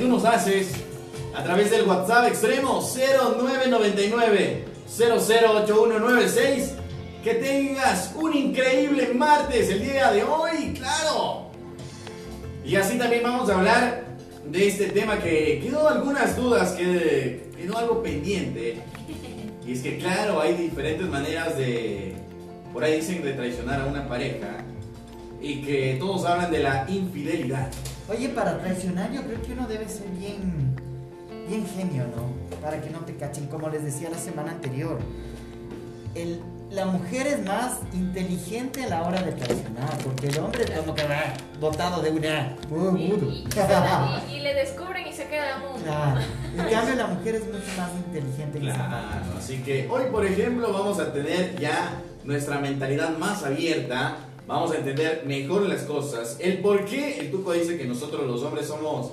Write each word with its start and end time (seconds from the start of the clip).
Tú 0.00 0.08
nos 0.08 0.24
haces 0.24 0.72
a 1.36 1.44
través 1.44 1.70
del 1.70 1.86
WhatsApp 1.86 2.28
extremo 2.28 2.80
0999 2.80 4.64
008196. 4.88 6.72
Que 7.22 7.34
tengas 7.34 8.14
un 8.16 8.34
increíble 8.34 9.12
martes 9.12 9.68
el 9.68 9.82
día 9.82 10.10
de 10.10 10.24
hoy, 10.24 10.72
claro. 10.72 11.50
Y 12.64 12.76
así 12.76 12.96
también 12.96 13.22
vamos 13.22 13.50
a 13.50 13.58
hablar 13.58 14.06
de 14.46 14.68
este 14.68 14.86
tema 14.86 15.18
que 15.18 15.60
quedó 15.62 15.86
algunas 15.86 16.34
dudas, 16.34 16.72
que 16.72 17.50
quedó 17.54 17.76
algo 17.76 18.02
pendiente. 18.02 18.80
Y 19.66 19.72
es 19.72 19.82
que 19.82 19.98
claro, 19.98 20.40
hay 20.40 20.54
diferentes 20.54 21.06
maneras 21.08 21.58
de, 21.58 22.14
por 22.72 22.84
ahí 22.84 23.00
dicen, 23.00 23.22
de 23.22 23.34
traicionar 23.34 23.82
a 23.82 23.84
una 23.84 24.08
pareja. 24.08 24.64
Y 25.42 25.60
que 25.60 25.96
todos 25.98 26.24
hablan 26.24 26.50
de 26.50 26.60
la 26.60 26.86
infidelidad. 26.88 27.70
Oye, 28.10 28.28
para 28.30 28.58
traicionar 28.58 29.12
yo 29.12 29.22
creo 29.22 29.40
que 29.42 29.52
uno 29.52 29.66
debe 29.68 29.88
ser 29.88 30.08
bien, 30.18 30.74
bien 31.48 31.66
genio, 31.66 32.04
¿no? 32.16 32.56
Para 32.60 32.80
que 32.80 32.90
no 32.90 32.98
te 33.00 33.14
cachen, 33.16 33.46
como 33.46 33.68
les 33.68 33.84
decía 33.84 34.10
la 34.10 34.18
semana 34.18 34.50
anterior. 34.52 34.98
El, 36.14 36.40
la 36.70 36.86
mujer 36.86 37.26
es 37.28 37.44
más 37.44 37.78
inteligente 37.92 38.82
a 38.84 38.88
la 38.88 39.02
hora 39.02 39.22
de 39.22 39.32
traicionar, 39.32 39.96
porque 40.04 40.26
el 40.28 40.38
hombre 40.40 40.64
es 40.64 40.70
como 40.72 40.94
que 40.94 41.04
va 41.04 41.22
dotado 41.60 42.02
de 42.02 42.10
una... 42.10 42.56
Uh, 42.68 42.96
Y, 42.96 43.02
y- 43.02 43.44
y 43.48 43.52
se- 43.52 44.32
y- 44.32 44.36
y 44.36 44.40
le 44.40 44.54
descubren 44.54 45.06
y 45.06 45.12
se 45.12 45.26
queda 45.28 45.58
mudo. 45.58 45.82
Claro. 45.82 46.20
En 46.58 46.68
cambio, 46.68 46.94
la 46.96 47.06
mujer 47.06 47.34
es 47.36 47.44
mucho 47.46 47.58
más 47.78 47.90
inteligente 48.06 48.58
parte. 48.58 48.74
Claro, 48.74 49.38
así 49.38 49.58
que 49.62 49.88
hoy, 49.88 50.02
por 50.10 50.26
ejemplo, 50.26 50.72
vamos 50.72 50.98
a 50.98 51.12
tener 51.12 51.56
ya 51.60 51.92
nuestra 52.24 52.58
mentalidad 52.58 53.16
más 53.18 53.44
abierta. 53.44 54.16
Vamos 54.46 54.72
a 54.72 54.76
entender 54.78 55.22
mejor 55.26 55.62
las 55.62 55.82
cosas. 55.82 56.36
El 56.40 56.58
por 56.58 56.84
qué 56.84 57.18
el 57.20 57.30
Tuco 57.30 57.52
dice 57.52 57.78
que 57.78 57.84
nosotros 57.84 58.26
los 58.26 58.42
hombres 58.42 58.66
somos, 58.66 59.12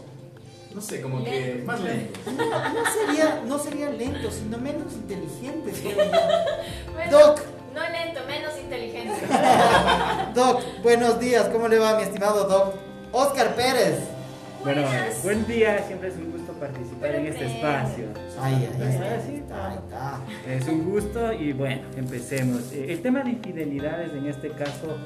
no 0.74 0.82
sé, 0.82 1.02
como 1.02 1.24
que 1.24 1.30
Lentos. 1.30 1.66
más 1.66 1.80
lentos. 1.82 2.34
No, 2.34 2.74
no 2.74 2.84
sería, 2.92 3.42
no 3.46 3.60
sería 3.60 3.90
lento, 3.92 4.32
sino 4.32 4.58
menos 4.58 4.94
inteligente. 4.94 5.74
Bueno, 6.94 7.12
Doc. 7.20 7.40
No 7.76 7.82
lento, 7.82 8.22
menos 8.28 8.54
inteligente. 8.60 9.14
Doc, 10.34 10.62
buenos 10.82 11.20
días, 11.20 11.48
¿cómo 11.50 11.68
le 11.68 11.78
va 11.78 11.96
mi 11.98 12.04
estimado 12.04 12.46
Doc? 12.46 12.74
Oscar 13.12 13.56
Pérez. 13.56 14.00
Bueno, 14.64 14.82
Buenas. 14.82 15.24
buen 15.24 15.48
día, 15.48 15.80
siempre 15.88 16.10
es 16.10 16.16
un 16.18 16.32
gusto 16.32 16.52
participar 16.54 17.16
en 17.16 17.28
este 17.28 17.46
espacio. 17.46 18.06
Ay, 18.42 18.68
ay, 18.74 19.00
ay. 19.02 19.36
Está. 19.38 20.20
Es 20.48 20.68
un 20.68 20.84
gusto 20.90 21.32
y 21.34 21.54
bueno, 21.54 21.82
empecemos. 21.96 22.72
Eh, 22.74 22.88
El 22.94 23.02
tema 23.02 23.22
de 23.24 23.32
infidelidades 23.32 24.12
en 24.14 24.26
este 24.26 24.50
caso 24.50 24.98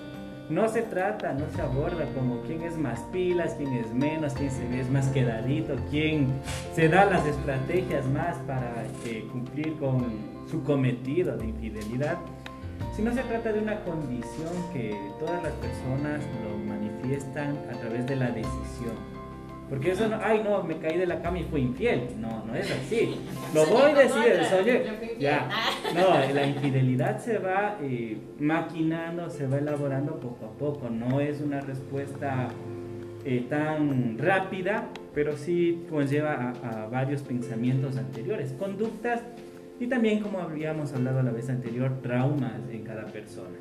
no 0.50 0.68
se 0.68 0.82
trata, 0.82 1.34
no 1.34 1.46
se 1.56 1.62
aborda 1.62 2.06
como 2.16 2.42
quién 2.42 2.64
es 2.64 2.76
más 2.78 3.00
pilas, 3.12 3.54
quién 3.58 3.74
es 3.74 3.94
menos, 3.94 4.34
quién 4.34 4.52
se 4.52 4.68
ve 4.68 4.84
más 4.86 5.08
quedadito, 5.08 5.76
quién 5.90 6.28
se 6.74 6.88
da 6.90 7.06
las 7.06 7.26
estrategias 7.26 8.06
más 8.08 8.38
para 8.48 8.84
eh, 9.06 9.28
cumplir 9.32 9.78
con 9.78 10.06
su 10.50 10.64
cometido 10.64 11.38
de 11.38 11.46
infidelidad, 11.46 12.18
sino 12.96 13.14
se 13.14 13.22
trata 13.22 13.54
de 13.54 13.60
una 13.60 13.80
condición 13.84 14.50
que 14.74 14.98
todas 15.20 15.42
las 15.44 15.54
personas 15.54 16.22
lo 16.44 16.58
manifiestan 16.58 17.58
a 17.72 17.78
través 17.80 18.06
de 18.08 18.16
la 18.16 18.28
decisión. 18.32 19.11
Porque 19.72 19.92
eso 19.92 20.06
no, 20.10 20.20
ay 20.22 20.42
no, 20.44 20.62
me 20.64 20.80
caí 20.80 20.98
de 20.98 21.08
la 21.08 21.22
cama 21.22 21.40
y 21.40 21.44
fui 21.44 21.62
infiel. 21.62 22.10
No, 22.20 22.44
no 22.46 22.54
es 22.54 22.70
así. 22.70 23.16
Lo 23.56 23.66
voy 23.68 23.92
a 23.92 23.96
decir, 23.96 24.60
oye, 24.60 25.16
ya. 25.18 25.50
No, 25.96 26.34
la 26.34 26.46
infidelidad 26.46 27.20
se 27.20 27.38
va 27.38 27.78
eh, 27.82 28.18
maquinando, 28.38 29.30
se 29.30 29.48
va 29.48 29.60
elaborando 29.60 30.20
poco 30.20 30.46
a 30.46 30.52
poco. 30.58 30.90
No 30.90 31.22
es 31.22 31.40
una 31.40 31.62
respuesta 31.62 32.50
eh, 33.24 33.46
tan 33.50 34.18
rápida, 34.18 34.90
pero 35.16 35.38
sí 35.38 35.86
conlleva 35.90 36.54
a, 36.62 36.84
a 36.84 36.88
varios 36.88 37.22
pensamientos 37.22 37.96
anteriores, 37.96 38.52
conductas 38.60 39.22
y 39.80 39.88
también, 39.88 40.20
como 40.20 40.42
habíamos 40.42 40.92
hablado 40.94 41.24
la 41.24 41.32
vez 41.32 41.50
anterior, 41.50 42.02
traumas 42.02 42.60
en 42.70 42.84
cada 42.84 43.06
persona. 43.06 43.56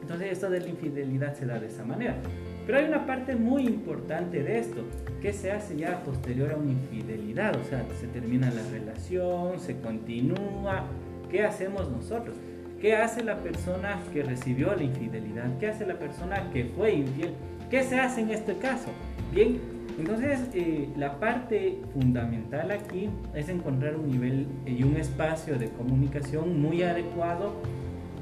Entonces 0.00 0.32
esto 0.32 0.48
de 0.48 0.60
la 0.60 0.68
infidelidad 0.68 1.34
se 1.34 1.44
da 1.44 1.58
de 1.58 1.66
esa 1.66 1.84
manera. 1.84 2.16
Pero 2.66 2.78
hay 2.78 2.84
una 2.86 3.06
parte 3.06 3.36
muy 3.36 3.64
importante 3.64 4.42
de 4.42 4.58
esto, 4.58 4.82
que 5.22 5.32
se 5.32 5.52
hace 5.52 5.76
ya 5.76 6.02
posterior 6.02 6.50
a 6.52 6.56
una 6.56 6.72
infidelidad, 6.72 7.56
o 7.56 7.64
sea, 7.64 7.84
se 8.00 8.08
termina 8.08 8.50
la 8.50 8.62
relación, 8.70 9.60
se 9.60 9.78
continúa, 9.78 10.84
¿qué 11.30 11.44
hacemos 11.44 11.88
nosotros? 11.90 12.36
¿Qué 12.80 12.96
hace 12.96 13.22
la 13.22 13.38
persona 13.38 14.00
que 14.12 14.22
recibió 14.22 14.74
la 14.74 14.82
infidelidad? 14.82 15.56
¿Qué 15.58 15.68
hace 15.68 15.86
la 15.86 15.98
persona 15.98 16.50
que 16.52 16.64
fue 16.76 16.92
infiel? 16.94 17.34
¿Qué 17.70 17.84
se 17.84 18.00
hace 18.00 18.20
en 18.20 18.30
este 18.30 18.56
caso? 18.58 18.88
Bien, 19.32 19.60
entonces 19.98 20.40
eh, 20.52 20.88
la 20.96 21.18
parte 21.18 21.78
fundamental 21.94 22.70
aquí 22.72 23.08
es 23.34 23.48
encontrar 23.48 23.96
un 23.96 24.10
nivel 24.10 24.46
y 24.66 24.82
un 24.82 24.96
espacio 24.96 25.56
de 25.56 25.68
comunicación 25.70 26.60
muy 26.60 26.82
adecuado 26.82 27.54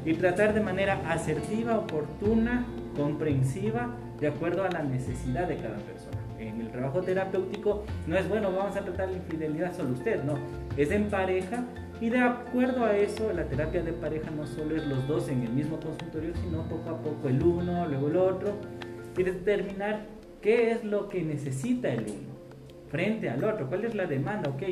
y 0.04 0.14
tratar 0.14 0.54
de 0.54 0.60
manera 0.60 1.00
asertiva, 1.10 1.78
oportuna, 1.78 2.66
comprensiva, 2.94 3.96
de 4.20 4.28
acuerdo 4.28 4.64
a 4.64 4.70
la 4.70 4.82
necesidad 4.82 5.48
de 5.48 5.56
cada 5.56 5.76
persona. 5.76 6.18
En 6.38 6.60
el 6.60 6.70
trabajo 6.70 7.00
terapéutico 7.00 7.84
no 8.06 8.16
es 8.16 8.28
bueno, 8.28 8.52
vamos 8.52 8.76
a 8.76 8.80
tratar 8.80 9.08
la 9.08 9.16
infidelidad 9.16 9.74
solo 9.74 9.92
usted, 9.92 10.22
no, 10.24 10.34
es 10.76 10.90
en 10.90 11.08
pareja 11.08 11.64
y 12.00 12.10
de 12.10 12.18
acuerdo 12.18 12.84
a 12.84 12.96
eso, 12.96 13.32
la 13.32 13.44
terapia 13.44 13.82
de 13.82 13.92
pareja 13.92 14.30
no 14.30 14.46
solo 14.46 14.76
es 14.76 14.86
los 14.86 15.06
dos 15.06 15.28
en 15.28 15.42
el 15.42 15.50
mismo 15.50 15.78
consultorio, 15.78 16.34
sino 16.34 16.68
poco 16.68 16.90
a 16.90 17.00
poco 17.00 17.28
el 17.28 17.42
uno, 17.42 17.86
luego 17.86 18.08
el 18.08 18.16
otro, 18.16 18.52
y 19.16 19.22
determinar 19.22 20.00
qué 20.42 20.72
es 20.72 20.84
lo 20.84 21.08
que 21.08 21.22
necesita 21.22 21.92
el 21.92 22.02
uno 22.02 22.34
frente 22.88 23.30
al 23.30 23.42
otro, 23.42 23.68
cuál 23.68 23.84
es 23.84 23.94
la 23.94 24.06
demanda, 24.06 24.50
ok. 24.50 24.62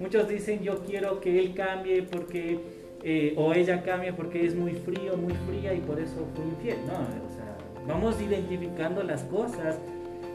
Muchos 0.00 0.28
dicen 0.28 0.62
yo 0.62 0.82
quiero 0.84 1.20
que 1.20 1.38
él 1.38 1.54
cambie 1.54 2.02
porque, 2.02 2.58
eh, 3.04 3.34
o 3.36 3.52
ella 3.52 3.82
cambie 3.82 4.12
porque 4.12 4.44
es 4.46 4.54
muy 4.54 4.72
frío, 4.72 5.16
muy 5.16 5.34
fría 5.48 5.74
y 5.74 5.80
por 5.80 6.00
eso 6.00 6.26
fue 6.34 6.44
infiel, 6.44 6.78
no, 6.86 6.94
o 6.94 7.30
sea, 7.30 7.49
vamos 7.86 8.20
identificando 8.20 9.02
las 9.02 9.22
cosas 9.24 9.78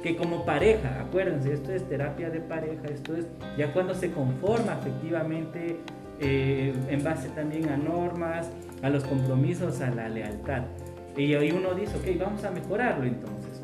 que 0.03 0.15
como 0.15 0.45
pareja, 0.45 1.01
acuérdense, 1.01 1.53
esto 1.53 1.71
es 1.71 1.87
terapia 1.89 2.29
de 2.29 2.39
pareja, 2.39 2.87
esto 2.93 3.15
es 3.15 3.25
ya 3.57 3.73
cuando 3.73 3.95
se 3.95 4.11
conforma 4.11 4.77
efectivamente 4.79 5.79
eh, 6.19 6.73
en 6.89 7.03
base 7.03 7.29
también 7.29 7.69
a 7.69 7.77
normas, 7.77 8.51
a 8.83 8.89
los 8.89 9.03
compromisos, 9.03 9.81
a 9.81 9.89
la 9.89 10.07
lealtad. 10.07 10.63
Y 11.17 11.33
ahí 11.33 11.51
uno 11.51 11.73
dice, 11.73 11.97
ok, 11.97 12.19
vamos 12.19 12.43
a 12.43 12.51
mejorarlo 12.51 13.05
entonces. 13.05 13.63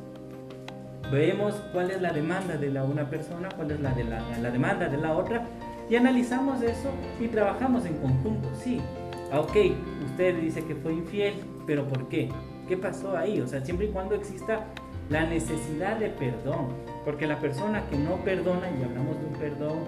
Vemos 1.11 1.53
cuál 1.73 1.91
es 1.91 2.01
la 2.01 2.11
demanda 2.11 2.55
de 2.55 2.69
la 2.71 2.83
una 2.83 3.09
persona, 3.09 3.49
cuál 3.55 3.71
es 3.71 3.79
la, 3.79 3.93
de 3.93 4.05
la, 4.05 4.21
la 4.41 4.49
demanda 4.49 4.87
de 4.87 4.97
la 4.97 5.15
otra 5.15 5.45
y 5.89 5.95
analizamos 5.95 6.61
eso 6.61 6.89
y 7.19 7.27
trabajamos 7.27 7.85
en 7.85 7.97
conjunto. 7.97 8.49
Sí, 8.55 8.79
ah, 9.31 9.41
ok, 9.41 9.57
usted 10.05 10.39
dice 10.39 10.63
que 10.63 10.73
fue 10.73 10.93
infiel, 10.93 11.33
pero 11.67 11.85
¿por 11.87 12.07
qué? 12.07 12.29
¿Qué 12.71 12.77
pasó 12.77 13.17
ahí? 13.17 13.41
O 13.41 13.47
sea, 13.47 13.59
siempre 13.65 13.87
y 13.87 13.89
cuando 13.89 14.15
exista 14.15 14.65
la 15.09 15.25
necesidad 15.25 15.97
de 15.97 16.07
perdón, 16.07 16.69
porque 17.03 17.27
la 17.27 17.37
persona 17.37 17.83
que 17.89 17.97
no 17.97 18.15
perdona, 18.23 18.69
y 18.71 18.81
hablamos 18.81 19.19
de 19.19 19.25
un 19.25 19.33
perdón 19.33 19.79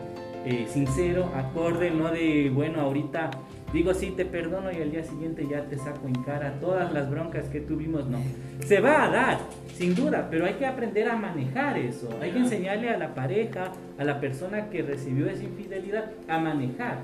eh, 0.44 0.68
sincero, 0.68 1.32
acorde, 1.34 1.92
no 1.92 2.12
de, 2.12 2.52
bueno, 2.54 2.82
ahorita 2.82 3.30
digo 3.72 3.94
sí, 3.94 4.12
te 4.12 4.26
perdono 4.26 4.70
y 4.70 4.82
al 4.82 4.92
día 4.92 5.06
siguiente 5.06 5.48
ya 5.50 5.64
te 5.64 5.78
saco 5.78 6.08
en 6.08 6.24
cara 6.24 6.60
todas 6.60 6.92
las 6.92 7.10
broncas 7.10 7.46
que 7.46 7.62
tuvimos, 7.62 8.06
no. 8.08 8.20
Se 8.66 8.82
va 8.82 9.06
a 9.06 9.10
dar, 9.10 9.38
sin 9.78 9.96
duda, 9.96 10.28
pero 10.30 10.46
hay 10.46 10.56
que 10.56 10.66
aprender 10.66 11.08
a 11.08 11.16
manejar 11.16 11.78
eso, 11.78 12.10
hay 12.22 12.32
que 12.32 12.40
enseñarle 12.40 12.90
a 12.90 12.98
la 12.98 13.16
pareja, 13.16 13.72
a 13.98 14.04
la 14.04 14.20
persona 14.20 14.70
que 14.70 14.82
recibió 14.82 15.30
esa 15.30 15.44
infidelidad, 15.44 16.12
a 16.28 16.38
manejar. 16.38 16.98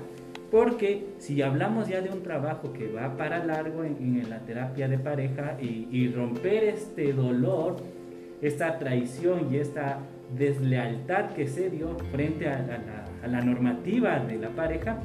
Porque 0.50 1.06
si 1.18 1.42
hablamos 1.42 1.88
ya 1.88 2.00
de 2.00 2.10
un 2.10 2.22
trabajo 2.22 2.72
que 2.72 2.88
va 2.88 3.16
para 3.16 3.44
largo 3.44 3.84
en, 3.84 4.28
la 4.28 4.40
terapia 4.40 4.88
de 4.88 4.98
pareja 4.98 5.56
y, 5.60 6.08
romper 6.08 6.64
este 6.64 7.12
dolor, 7.12 7.76
esta 8.42 8.78
traición 8.78 9.52
y 9.52 9.58
esta 9.58 9.98
deslealtad 10.36 11.30
que 11.30 11.46
se 11.46 11.70
dio 11.70 11.96
frente 12.10 12.48
a 12.48 13.26
la 13.26 13.40
normativa 13.42 14.18
de 14.18 14.38
la 14.38 14.48
pareja, 14.50 14.98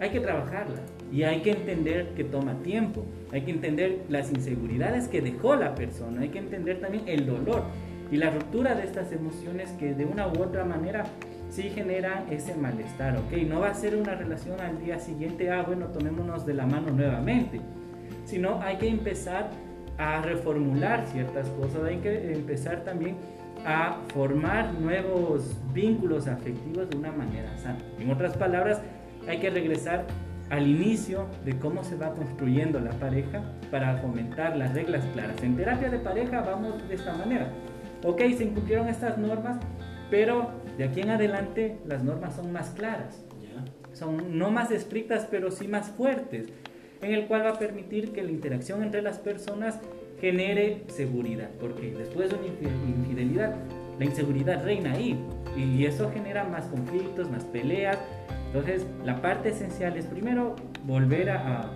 hay 0.00 0.10
que 0.10 0.20
trabajarla 0.20 0.80
y 1.12 1.22
hay 1.22 1.40
que 1.42 1.52
entender 1.52 2.08
que 2.16 2.24
toma 2.24 2.54
tiempo, 2.62 3.04
hay 3.32 3.42
que 3.42 3.52
entender 3.52 4.00
las 4.08 4.30
inseguridades 4.32 5.08
que 5.08 5.20
dejó 5.20 5.54
la 5.54 5.74
persona, 5.74 6.22
hay 6.22 6.30
que 6.30 6.38
entender 6.38 6.80
también 6.80 7.04
el 7.06 7.26
dolor 7.26 7.62
y 8.10 8.16
la 8.16 8.30
ruptura 8.30 8.74
de 8.74 8.84
estas 8.84 9.12
emociones 9.12 9.70
que 9.78 9.94
de 9.94 10.04
una 10.04 10.26
u 10.28 10.42
otra 10.42 10.64
manera 10.64 11.04
sí 11.54 11.70
generan 11.70 12.24
ese 12.30 12.56
malestar, 12.56 13.16
¿ok? 13.16 13.32
No 13.46 13.60
va 13.60 13.68
a 13.68 13.74
ser 13.74 13.94
una 13.96 14.16
relación 14.16 14.60
al 14.60 14.84
día 14.84 14.98
siguiente, 14.98 15.50
ah, 15.50 15.62
bueno, 15.62 15.86
tomémonos 15.86 16.44
de 16.44 16.54
la 16.54 16.66
mano 16.66 16.90
nuevamente, 16.90 17.60
sino 18.24 18.60
hay 18.60 18.76
que 18.76 18.88
empezar 18.88 19.50
a 19.96 20.20
reformular 20.22 21.06
ciertas 21.06 21.48
cosas, 21.50 21.84
hay 21.84 21.98
que 21.98 22.32
empezar 22.32 22.82
también 22.82 23.16
a 23.64 23.98
formar 24.12 24.74
nuevos 24.74 25.56
vínculos 25.72 26.26
afectivos 26.26 26.90
de 26.90 26.96
una 26.96 27.12
manera 27.12 27.56
sana. 27.56 27.78
En 28.00 28.10
otras 28.10 28.36
palabras, 28.36 28.80
hay 29.28 29.38
que 29.38 29.48
regresar 29.48 30.06
al 30.50 30.66
inicio 30.66 31.28
de 31.44 31.56
cómo 31.58 31.84
se 31.84 31.94
va 31.94 32.14
construyendo 32.14 32.80
la 32.80 32.90
pareja 32.90 33.42
para 33.70 33.96
fomentar 33.98 34.56
las 34.56 34.74
reglas 34.74 35.04
claras. 35.12 35.40
En 35.42 35.56
terapia 35.56 35.88
de 35.88 35.98
pareja 35.98 36.40
vamos 36.40 36.86
de 36.88 36.96
esta 36.96 37.14
manera. 37.14 37.48
Ok, 38.02 38.20
se 38.36 38.44
incumplieron 38.44 38.88
estas 38.88 39.16
normas, 39.16 39.58
Pero 40.10 40.63
de 40.76 40.84
aquí 40.84 41.00
en 41.00 41.10
adelante 41.10 41.78
las 41.86 42.02
normas 42.02 42.34
son 42.34 42.52
más 42.52 42.70
claras, 42.70 43.24
son 43.92 44.38
no 44.38 44.50
más 44.50 44.70
estrictas, 44.70 45.26
pero 45.30 45.50
sí 45.50 45.68
más 45.68 45.88
fuertes, 45.90 46.48
en 47.00 47.12
el 47.12 47.26
cual 47.26 47.44
va 47.44 47.50
a 47.50 47.58
permitir 47.58 48.12
que 48.12 48.22
la 48.22 48.30
interacción 48.30 48.82
entre 48.82 49.02
las 49.02 49.18
personas 49.18 49.78
genere 50.20 50.82
seguridad, 50.88 51.50
porque 51.60 51.94
después 51.94 52.30
de 52.30 52.36
una 52.36 52.46
infi- 52.46 52.96
infidelidad, 52.96 53.54
la 53.98 54.04
inseguridad 54.04 54.64
reina 54.64 54.92
ahí, 54.92 55.18
y 55.56 55.84
eso 55.84 56.10
genera 56.10 56.44
más 56.44 56.64
conflictos, 56.66 57.30
más 57.30 57.44
peleas. 57.44 57.98
Entonces, 58.46 58.86
la 59.04 59.22
parte 59.22 59.50
esencial 59.50 59.96
es 59.96 60.06
primero 60.06 60.56
volver 60.84 61.30
a 61.30 61.70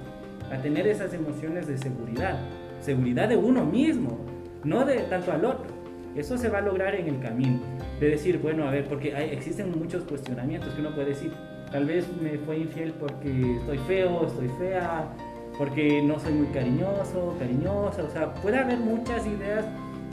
tener 0.63 0.89
esas 0.89 1.15
emociones 1.15 1.69
de 1.69 1.79
seguridad, 1.79 2.39
seguridad 2.81 3.29
de 3.29 3.37
uno 3.37 3.65
mismo, 3.65 4.19
no 4.65 4.85
de 4.85 4.97
tanto 5.03 5.31
al 5.31 5.45
otro. 5.45 5.78
Eso 6.17 6.37
se 6.37 6.49
va 6.49 6.59
a 6.59 6.63
lograr 6.63 6.95
en 6.95 7.07
el 7.07 7.21
camino, 7.21 7.61
de 8.01 8.11
decir, 8.11 8.39
bueno, 8.39 8.67
a 8.67 8.71
ver, 8.71 8.87
porque 8.89 9.15
hay, 9.15 9.31
existen 9.31 9.79
muchos 9.79 10.05
cuestionamientos 10.05 10.75
que 10.75 10.81
uno 10.81 10.95
puede 10.95 11.11
decir, 11.11 11.33
tal 11.71 11.87
vez 11.87 12.07
me 12.21 12.39
fue 12.39 12.59
infiel 12.59 12.93
porque 12.93 13.57
estoy 13.57 13.79
feo, 13.79 14.27
estoy 14.27 14.49
fea, 14.59 15.09
porque 15.57 16.03
no 16.03 16.19
soy 16.19 16.33
muy 16.33 16.47
cariñoso, 16.49 17.37
cariñosa, 17.39 18.05
o 18.05 18.11
sea, 18.11 18.35
puede 18.35 18.59
haber 18.59 18.79
muchas 18.79 19.27
ideas, 19.27 19.65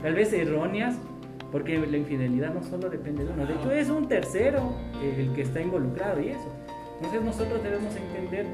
tal 0.02 0.14
vez 0.14 0.32
erróneas, 0.32 0.96
porque 1.50 1.78
la 1.78 1.96
infidelidad 1.96 2.52
no 2.52 2.62
solo 2.62 2.90
depende 2.90 3.24
de 3.24 3.32
uno, 3.32 3.46
de 3.46 3.54
hecho 3.54 3.70
es 3.70 3.88
un 3.88 4.08
tercero 4.08 4.72
el 5.02 5.32
que 5.32 5.42
está 5.42 5.60
involucrado 5.60 6.20
y 6.20 6.28
eso. 6.28 6.52
Entonces 6.96 7.22
nosotros 7.22 7.62
debemos 7.62 7.94
entender, 7.94 8.46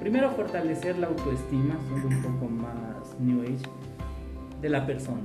primero 0.00 0.30
fortalecer 0.32 0.98
la 0.98 1.06
autoestima, 1.06 1.78
siendo 1.88 2.08
un 2.08 2.22
poco 2.22 2.50
más 2.50 3.18
New 3.18 3.42
Age, 3.42 3.68
de 4.60 4.68
la 4.68 4.84
persona. 4.84 5.22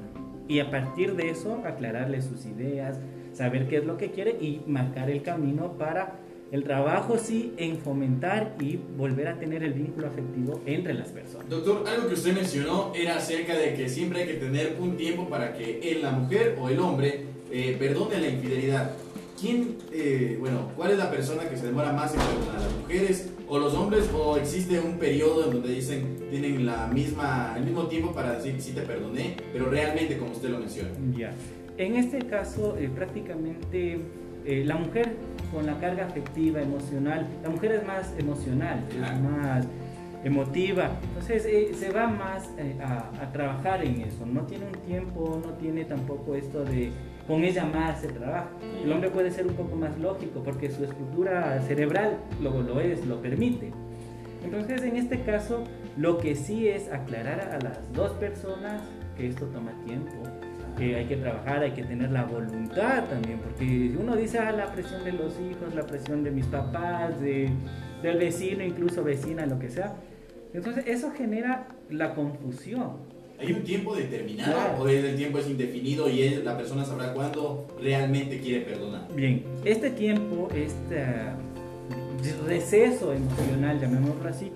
Y 0.49 0.59
a 0.59 0.71
partir 0.71 1.15
de 1.15 1.29
eso, 1.29 1.61
aclararle 1.63 2.23
sus 2.23 2.47
ideas, 2.47 2.97
saber 3.33 3.67
qué 3.67 3.77
es 3.77 3.85
lo 3.85 3.97
que 3.97 4.09
quiere 4.09 4.31
y 4.31 4.61
marcar 4.65 5.11
el 5.11 5.21
camino 5.21 5.73
para 5.77 6.15
el 6.51 6.63
trabajo, 6.63 7.19
sí, 7.19 7.53
en 7.57 7.77
fomentar 7.77 8.55
y 8.59 8.79
volver 8.97 9.27
a 9.27 9.37
tener 9.37 9.61
el 9.61 9.73
vínculo 9.73 10.07
afectivo 10.07 10.59
entre 10.65 10.95
las 10.95 11.09
personas. 11.09 11.47
Doctor, 11.47 11.83
algo 11.87 12.07
que 12.07 12.15
usted 12.15 12.33
mencionó 12.33 12.91
era 12.95 13.17
acerca 13.17 13.55
de 13.55 13.75
que 13.75 13.87
siempre 13.87 14.21
hay 14.21 14.27
que 14.27 14.33
tener 14.33 14.77
un 14.79 14.97
tiempo 14.97 15.29
para 15.29 15.53
que 15.53 15.99
la 16.01 16.09
mujer 16.09 16.57
o 16.59 16.67
el 16.67 16.79
hombre 16.79 17.25
eh, 17.51 17.75
perdone 17.77 18.19
la 18.19 18.29
infidelidad. 18.29 18.91
¿Quién, 19.39 19.77
eh, 19.93 20.35
bueno, 20.39 20.71
cuál 20.75 20.91
es 20.91 20.97
la 20.97 21.11
persona 21.11 21.47
que 21.47 21.57
se 21.57 21.67
demora 21.67 21.93
más 21.93 22.15
en 22.15 22.21
perdonar? 22.21 22.61
¿Las 22.61 22.75
mujeres 22.81 23.29
o 23.49 23.57
los 23.59 23.73
hombres? 23.73 24.09
¿O 24.13 24.37
existe 24.37 24.79
un 24.79 24.97
periodo 24.97 25.45
en 25.45 25.51
donde 25.53 25.73
dicen, 25.73 26.17
tienen 26.29 26.65
la 26.65 26.87
misma, 26.87 27.53
el 27.57 27.65
mismo 27.65 27.87
tiempo 27.87 28.13
para 28.13 28.33
decir 28.33 28.55
sí 28.61 28.71
te 28.73 28.81
perdoné, 28.81 29.35
pero 29.51 29.69
realmente 29.69 30.17
como 30.17 30.31
usted 30.31 30.49
lo 30.49 30.59
menciona? 30.59 30.89
Ya. 31.17 31.33
En 31.77 31.95
este 31.95 32.19
caso, 32.19 32.77
eh, 32.77 32.89
prácticamente 32.93 33.99
eh, 34.45 34.63
la 34.65 34.75
mujer 34.75 35.13
con 35.53 35.65
la 35.65 35.79
carga 35.79 36.05
afectiva, 36.05 36.61
emocional, 36.61 37.27
la 37.43 37.49
mujer 37.49 37.71
es 37.73 37.85
más 37.87 38.13
emocional, 38.17 38.85
Claro. 38.89 39.15
es 39.15 39.21
más 39.21 39.65
emotiva, 40.23 40.91
entonces 41.01 41.45
eh, 41.45 41.71
se 41.73 41.91
va 41.91 42.07
más 42.07 42.49
eh, 42.57 42.77
a, 42.81 43.09
a 43.21 43.31
trabajar 43.31 43.83
en 43.83 44.01
eso, 44.01 44.25
no 44.25 44.41
tiene 44.41 44.65
un 44.65 44.79
tiempo, 44.85 45.41
no 45.45 45.53
tiene 45.53 45.85
tampoco 45.85 46.35
esto 46.35 46.65
de 46.65 46.91
con 47.29 47.43
ella 47.43 47.63
más 47.63 48.01
se 48.01 48.07
trabaja. 48.07 48.49
El 48.83 48.91
hombre 48.91 49.11
puede 49.11 49.29
ser 49.29 49.45
un 49.45 49.53
poco 49.53 49.75
más 49.75 49.95
lógico 49.99 50.41
porque 50.43 50.71
su 50.71 50.83
estructura 50.83 51.61
cerebral 51.61 52.17
lo, 52.41 52.63
lo 52.63 52.81
es, 52.81 53.05
lo 53.05 53.21
permite. 53.21 53.71
Entonces, 54.43 54.81
en 54.81 54.97
este 54.97 55.21
caso, 55.21 55.63
lo 55.95 56.17
que 56.17 56.33
sí 56.33 56.67
es 56.67 56.91
aclarar 56.91 57.51
a 57.53 57.63
las 57.63 57.93
dos 57.93 58.13
personas 58.13 58.81
que 59.15 59.27
esto 59.27 59.45
toma 59.45 59.73
tiempo, 59.85 60.11
que 60.75 60.95
hay 60.95 61.05
que 61.05 61.17
trabajar, 61.17 61.61
hay 61.61 61.71
que 61.71 61.83
tener 61.83 62.09
la 62.09 62.23
voluntad 62.23 63.03
también, 63.05 63.37
porque 63.39 63.95
uno 63.99 64.15
dice, 64.15 64.39
ah, 64.39 64.51
la 64.51 64.71
presión 64.71 65.03
de 65.03 65.11
los 65.11 65.39
hijos, 65.39 65.75
la 65.75 65.85
presión 65.85 66.23
de 66.23 66.31
mis 66.31 66.47
papás, 66.47 67.19
de, 67.21 67.51
del 68.01 68.17
vecino, 68.17 68.63
incluso 68.63 69.03
vecina, 69.03 69.45
lo 69.45 69.59
que 69.59 69.69
sea, 69.69 69.93
entonces 70.53 70.85
eso 70.87 71.11
genera 71.11 71.67
la 71.89 72.13
confusión. 72.15 73.07
¿Hay 73.39 73.53
un 73.53 73.63
tiempo 73.63 73.95
determinado 73.95 74.51
Claro. 74.53 74.83
o 74.83 74.87
es 74.89 75.03
el 75.03 75.15
tiempo 75.15 75.37
es 75.39 75.47
indefinido 75.47 76.09
y 76.09 76.23
él- 76.23 76.43
la 76.43 76.57
persona 76.57 76.83
sabrá 76.83 77.13
cuándo 77.13 77.67
realmente 77.81 78.39
quiere 78.39 78.65
perdonar? 78.65 79.07
Bien, 79.15 79.43
este 79.63 79.89
tiempo, 79.91 80.49
este 80.53 81.05
receso 82.47 83.13
emocional, 83.13 83.79
llamémoslo 83.79 84.27
así, 84.29 84.51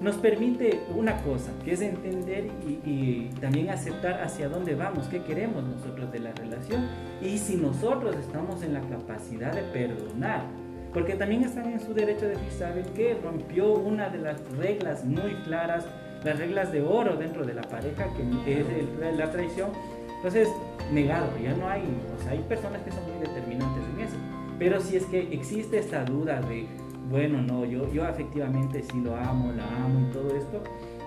nos 0.00 0.16
permite 0.16 0.80
una 0.96 1.22
cosa, 1.22 1.50
que 1.64 1.72
es 1.74 1.80
entender 1.82 2.46
y, 2.66 2.72
y 2.90 3.30
también 3.40 3.70
aceptar 3.70 4.20
hacia 4.22 4.48
dónde 4.48 4.74
vamos, 4.74 5.06
qué 5.08 5.22
queremos 5.22 5.62
nosotros 5.62 6.10
de 6.10 6.18
la 6.20 6.32
relación 6.32 6.88
y 7.22 7.38
si 7.38 7.56
nosotros 7.56 8.16
estamos 8.16 8.62
en 8.62 8.74
la 8.74 8.80
capacidad 8.80 9.52
de 9.52 9.62
perdonar. 9.62 10.44
Porque 10.92 11.14
también 11.14 11.42
están 11.44 11.70
en 11.72 11.80
su 11.80 11.94
derecho 11.94 12.26
de 12.26 12.30
decir, 12.36 12.50
¿saben 12.58 12.84
qué? 12.94 13.16
Rompió 13.22 13.72
una 13.72 14.10
de 14.10 14.18
las 14.18 14.40
reglas 14.58 15.04
muy 15.04 15.34
claras, 15.44 15.86
las 16.22 16.38
reglas 16.38 16.70
de 16.70 16.82
oro 16.82 17.16
dentro 17.16 17.44
de 17.44 17.54
la 17.54 17.62
pareja, 17.62 18.06
que 18.44 18.60
es 18.60 18.66
el- 18.68 19.16
la 19.18 19.30
traición. 19.30 19.70
Entonces, 20.16 20.48
negado, 20.92 21.30
ya 21.42 21.54
no 21.54 21.68
hay, 21.68 21.82
o 22.18 22.22
sea, 22.22 22.32
hay 22.32 22.40
personas 22.40 22.82
que 22.82 22.92
son 22.92 23.02
muy 23.10 23.18
determinantes 23.26 23.82
en 23.94 24.00
eso. 24.00 24.16
Pero 24.58 24.80
si 24.80 24.96
es 24.96 25.06
que 25.06 25.32
existe 25.32 25.78
esta 25.78 26.04
duda 26.04 26.40
de, 26.42 26.66
bueno, 27.10 27.40
no, 27.42 27.64
yo, 27.64 27.90
yo 27.92 28.06
efectivamente 28.06 28.82
sí 28.82 29.00
lo 29.00 29.16
amo, 29.16 29.50
la 29.52 29.64
amo 29.84 30.06
y 30.08 30.12
todo 30.12 30.36
esto, 30.36 30.62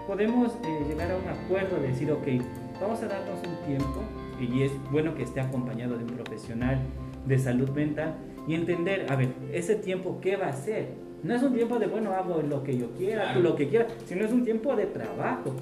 podemos 0.08 0.54
eh, 0.66 0.86
llegar 0.90 1.12
a 1.12 1.16
un 1.16 1.28
acuerdo 1.30 1.78
de 1.80 1.88
decir, 1.90 2.12
ok, 2.12 2.28
vamos 2.82 3.02
a 3.04 3.08
darnos 3.08 3.40
un 3.48 3.66
tiempo, 3.66 4.02
y 4.40 4.64
es 4.64 4.72
bueno 4.92 5.16
que 5.16 5.24
esté 5.24 5.40
acompañado 5.40 5.98
de 5.98 6.04
un 6.04 6.10
profesional 6.10 6.80
de 7.26 7.40
salud 7.40 7.70
mental, 7.70 8.16
y 8.48 8.54
entender, 8.56 9.06
a 9.10 9.16
ver, 9.16 9.30
ese 9.52 9.76
tiempo, 9.76 10.20
¿qué 10.22 10.36
va 10.38 10.48
a 10.48 10.54
ser? 10.54 10.90
No 11.24 11.34
es 11.36 11.42
un 11.42 11.54
tiempo 11.54 11.80
de, 11.80 11.88
bueno, 11.88 12.12
hago 12.12 12.42
lo 12.42 12.64
que 12.64 12.78
yo 12.78 12.92
quiera, 12.92 13.24
Claro. 13.24 13.40
lo 13.42 13.56
que 13.56 13.68
quieras, 13.70 13.92
sino 14.06 14.26
es 14.26 14.32
un 14.32 14.44
tiempo 14.44 14.76
de 14.76 14.86
trabajo, 14.86 15.56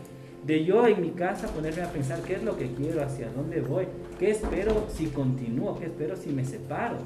de 0.45 0.65
yo 0.65 0.85
en 0.87 0.99
mi 0.99 1.11
casa 1.11 1.47
ponerme 1.47 1.83
a 1.83 1.89
pensar 1.91 2.19
qué 2.21 2.33
es 2.35 2.43
lo 2.43 2.57
que 2.57 2.67
quiero, 2.73 3.01
hacia 3.01 3.29
dónde 3.29 3.61
voy, 3.61 3.85
qué 4.19 4.31
espero 4.31 4.87
si 4.89 5.05
continúo, 5.07 5.79
qué 5.79 5.85
espero 5.85 6.17
si 6.17 6.31
me 6.31 6.43
separo. 6.43 6.97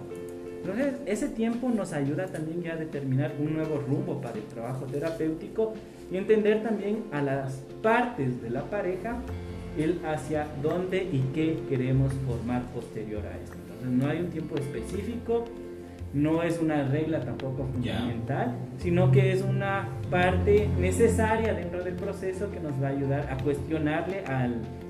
Entonces, 0.62 0.96
ese 1.06 1.30
tiempo 1.30 1.70
nos 1.70 1.94
ayuda 1.94 2.26
también 2.26 2.64
ya 2.64 2.74
a 2.74 2.76
determinar 2.78 3.32
un 3.40 3.54
nuevo 3.54 3.78
rumbo 3.88 4.20
para 4.20 4.36
el 4.38 4.44
trabajo 4.46 4.86
terapéutico 4.86 5.74
y 6.12 6.18
entender 6.18 6.64
también 6.64 7.04
a 7.12 7.22
las 7.22 7.62
partes 7.84 8.42
de 8.42 8.50
la 8.50 8.64
pareja 8.64 9.18
el 9.78 10.02
hacia 10.04 10.48
dónde 10.64 11.04
y 11.04 11.20
qué 11.34 11.60
queremos 11.70 12.12
formar 12.26 12.64
posterior 12.74 13.24
a 13.28 13.38
esto. 13.38 13.56
Entonces, 13.56 13.90
no 14.04 14.10
hay 14.10 14.20
un 14.20 14.28
tiempo 14.32 14.56
específico, 14.58 15.46
no 16.14 16.42
es 16.44 16.60
una 16.60 16.84
regla 16.84 17.20
tampoco 17.20 17.66
fundamental, 17.72 18.56
sino 18.78 19.12
que 19.12 19.34
es 19.34 19.42
una 19.42 19.90
parte 20.10 20.70
necesaria 20.80 21.54
dentro 21.54 21.84
del 21.84 21.96
proceso 21.96 22.50
que 22.52 22.60
nos 22.60 22.82
va 22.82 22.88
a 22.88 22.92
ayudar 22.92 23.32
a 23.32 23.38
cuestionarle 23.44 24.24
a 24.26 24.50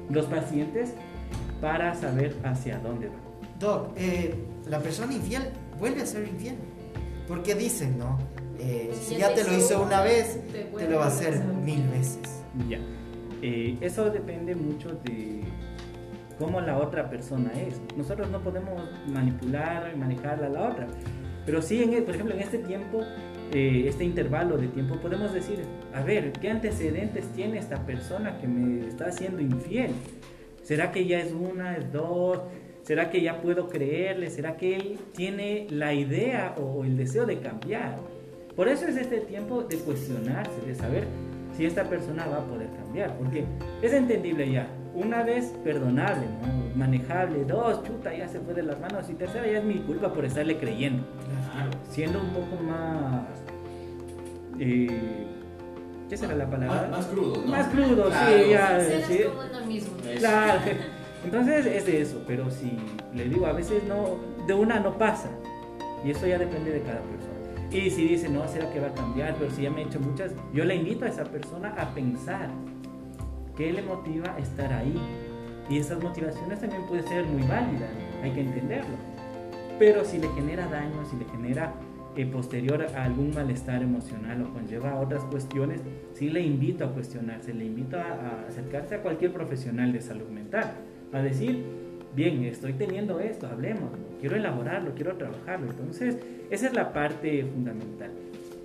los 0.09 0.25
pacientes 0.25 0.93
para 1.59 1.95
saber 1.95 2.35
hacia 2.43 2.77
dónde 2.79 3.07
va. 3.07 3.15
Doc, 3.59 3.91
eh, 3.97 4.35
la 4.69 4.79
persona 4.79 5.13
infiel 5.13 5.43
vuelve 5.79 6.01
a 6.01 6.05
ser 6.05 6.27
infiel. 6.27 6.55
Porque 7.27 7.55
dicen, 7.55 7.97
¿no? 7.97 8.17
Eh, 8.59 8.91
si 9.01 9.17
ya 9.17 9.33
te 9.33 9.43
lo 9.43 9.55
hizo 9.55 9.81
una 9.81 10.01
vez, 10.01 10.39
te 10.51 10.89
lo 10.89 10.99
va 10.99 11.05
a 11.05 11.07
hacer 11.07 11.43
mil 11.43 11.87
veces. 11.89 12.41
Ya. 12.69 12.79
Eh, 13.41 13.77
eso 13.81 14.09
depende 14.09 14.55
mucho 14.55 14.89
de 15.03 15.41
cómo 16.39 16.61
la 16.61 16.77
otra 16.77 17.09
persona 17.09 17.51
es. 17.53 17.81
Nosotros 17.95 18.29
no 18.29 18.39
podemos 18.41 18.81
manipular 19.07 19.91
y 19.93 19.97
manejar 19.97 20.43
a 20.43 20.49
la 20.49 20.69
otra. 20.69 20.87
Pero 21.45 21.61
sí, 21.61 21.81
en, 21.81 21.93
e- 21.93 22.01
por 22.01 22.13
ejemplo, 22.15 22.35
en 22.35 22.41
este 22.41 22.59
tiempo, 22.59 23.01
eh, 23.53 23.85
este 23.87 24.03
intervalo 24.03 24.57
de 24.57 24.67
tiempo, 24.67 24.95
podemos 24.97 25.33
decir, 25.33 25.59
a 25.93 26.01
ver, 26.01 26.33
¿qué 26.33 26.49
antecedentes 26.49 27.25
tiene 27.33 27.57
esta 27.57 27.85
persona 27.85 28.37
que 28.39 28.47
me 28.47 28.87
está 28.87 29.05
haciendo 29.05 29.41
infiel? 29.41 29.91
¿Será 30.63 30.91
que 30.91 31.05
ya 31.05 31.19
es 31.19 31.31
una, 31.31 31.77
es 31.77 31.91
dos? 31.91 32.39
¿Será 32.83 33.09
que 33.09 33.21
ya 33.21 33.41
puedo 33.41 33.69
creerle? 33.69 34.29
¿Será 34.29 34.57
que 34.57 34.75
él 34.75 34.99
tiene 35.13 35.67
la 35.69 35.93
idea 35.93 36.55
o 36.57 36.83
el 36.83 36.97
deseo 36.97 37.25
de 37.25 37.39
cambiar? 37.39 37.97
Por 38.55 38.67
eso 38.67 38.85
es 38.87 38.97
este 38.97 39.19
tiempo 39.21 39.63
de 39.63 39.77
cuestionarse, 39.77 40.61
de 40.65 40.75
saber 40.75 41.05
si 41.55 41.65
esta 41.65 41.83
persona 41.85 42.25
va 42.27 42.37
a 42.37 42.45
poder 42.45 42.67
cambiar, 42.71 43.17
porque 43.17 43.45
es 43.81 43.93
entendible 43.93 44.51
ya. 44.51 44.67
Una 44.97 45.21
vez 45.21 45.53
perdonable, 45.63 46.25
¿no? 46.41 46.75
manejable, 46.75 47.45
dos, 47.45 47.83
chuta, 47.83 48.15
ya 48.15 48.27
se 48.27 48.39
fue 48.39 48.53
de 48.55 48.63
las 48.63 48.79
manos, 48.79 49.07
y 49.09 49.13
tercera 49.13 49.45
ya 49.45 49.59
es 49.59 49.63
mi 49.63 49.75
culpa 49.75 50.11
por 50.11 50.25
estarle 50.25 50.57
creyendo. 50.57 51.03
Claro. 51.53 51.69
Siendo 51.89 52.19
un 52.19 52.29
poco 52.29 52.63
más... 52.63 53.21
eh, 54.59 55.27
¿Qué 56.09 56.17
será 56.17 56.35
la 56.35 56.49
palabra? 56.49 56.87
Más, 56.89 56.89
más 56.91 57.05
crudo, 57.07 57.41
¿no? 57.41 57.47
Más 57.47 57.67
crudo, 57.67 58.05
Claro. 58.05 58.31
sí, 58.43 58.49
ya. 58.49 58.79
Sí. 59.07 59.19
como 59.23 59.41
uno 59.49 59.65
mismo. 59.67 59.97
Claro. 60.17 60.61
Entonces 61.25 61.65
es 61.65 61.85
de 61.85 62.01
eso, 62.01 62.23
pero 62.25 62.49
si 62.49 62.71
le 63.13 63.25
digo, 63.25 63.45
a 63.45 63.53
veces 63.53 63.83
no, 63.83 64.17
de 64.47 64.53
una 64.53 64.79
no 64.79 64.97
pasa. 64.97 65.29
Y 66.05 66.11
eso 66.11 66.25
ya 66.25 66.37
depende 66.39 66.71
de 66.71 66.81
cada 66.81 67.01
persona. 67.01 67.33
Y 67.71 67.89
si 67.89 68.07
dice, 68.07 68.29
no, 68.29 68.47
será 68.47 68.71
que 68.71 68.79
va 68.79 68.87
a 68.87 68.93
cambiar, 68.93 69.35
pero 69.35 69.51
si 69.51 69.63
ya 69.63 69.69
me 69.69 69.81
he 69.81 69.85
hecho 69.85 69.99
muchas, 69.99 70.31
yo 70.53 70.63
le 70.63 70.75
invito 70.75 71.05
a 71.05 71.09
esa 71.09 71.25
persona 71.25 71.75
a 71.77 71.93
pensar 71.93 72.49
qué 73.57 73.73
le 73.73 73.81
motiva 73.81 74.35
a 74.35 74.39
estar 74.39 74.71
ahí. 74.71 74.95
Y 75.69 75.79
esas 75.79 76.01
motivaciones 76.01 76.61
también 76.61 76.83
pueden 76.87 77.05
ser 77.07 77.25
muy 77.25 77.45
válidas, 77.45 77.89
hay 78.23 78.31
que 78.31 78.41
entenderlo. 78.41 78.95
pero 79.77 80.05
si 80.05 80.17
le 80.17 80.29
genera 80.29 80.65
daño, 80.67 81.05
si 81.05 81.17
le 81.17 81.25
genera 81.25 81.73
eh, 82.15 82.25
posterior 82.25 82.87
a 82.95 83.03
algún 83.03 83.33
malestar 83.33 83.83
emocional 83.83 84.41
o 84.41 84.53
conlleva 84.53 84.91
a 84.91 84.99
otras 84.99 85.23
cuestiones, 85.25 85.81
sí 86.13 86.29
le 86.29 86.41
invito 86.41 86.85
a 86.85 86.93
cuestionarse, 86.93 87.53
le 87.53 87.65
invito 87.65 87.97
a, 87.97 88.05
a 88.05 88.47
acercarse 88.47 88.95
a 88.95 89.01
cualquier 89.01 89.33
profesional 89.33 89.91
de 89.91 90.01
salud 90.01 90.27
mental, 90.29 90.71
a 91.11 91.21
decir, 91.21 91.63
bien, 92.15 92.43
estoy 92.45 92.73
teniendo 92.73 93.19
esto, 93.19 93.45
hablemos, 93.45 93.91
quiero 94.19 94.35
elaborarlo, 94.35 94.95
quiero 94.95 95.15
trabajarlo. 95.15 95.69
Entonces, 95.69 96.17
esa 96.49 96.67
es 96.67 96.73
la 96.73 96.91
parte 96.91 97.45
fundamental. 97.45 98.11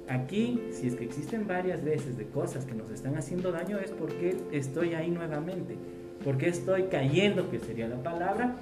Aquí, 0.09 0.61
si 0.73 0.89
es 0.89 0.95
que 0.97 1.05
existen 1.05 1.47
varias 1.47 1.85
veces 1.85 2.17
de 2.17 2.27
cosas 2.27 2.65
que 2.65 2.75
nos 2.75 2.91
están 2.91 3.17
haciendo 3.17 3.53
daño, 3.53 3.79
es 3.79 3.91
porque 3.93 4.37
estoy 4.51 4.95
ahí 4.95 5.11
nuevamente, 5.11 5.77
porque 6.25 6.49
estoy 6.49 6.85
cayendo, 6.85 7.51
que 7.51 7.59
sería 7.61 7.89
la 7.89 8.03
palabra, 8.03 8.57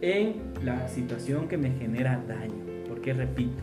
en 0.00 0.36
la 0.62 0.88
situación 0.88 1.48
que 1.48 1.56
me 1.56 1.70
genera 1.70 2.22
daño, 2.28 2.84
porque 2.88 3.12
repito. 3.12 3.62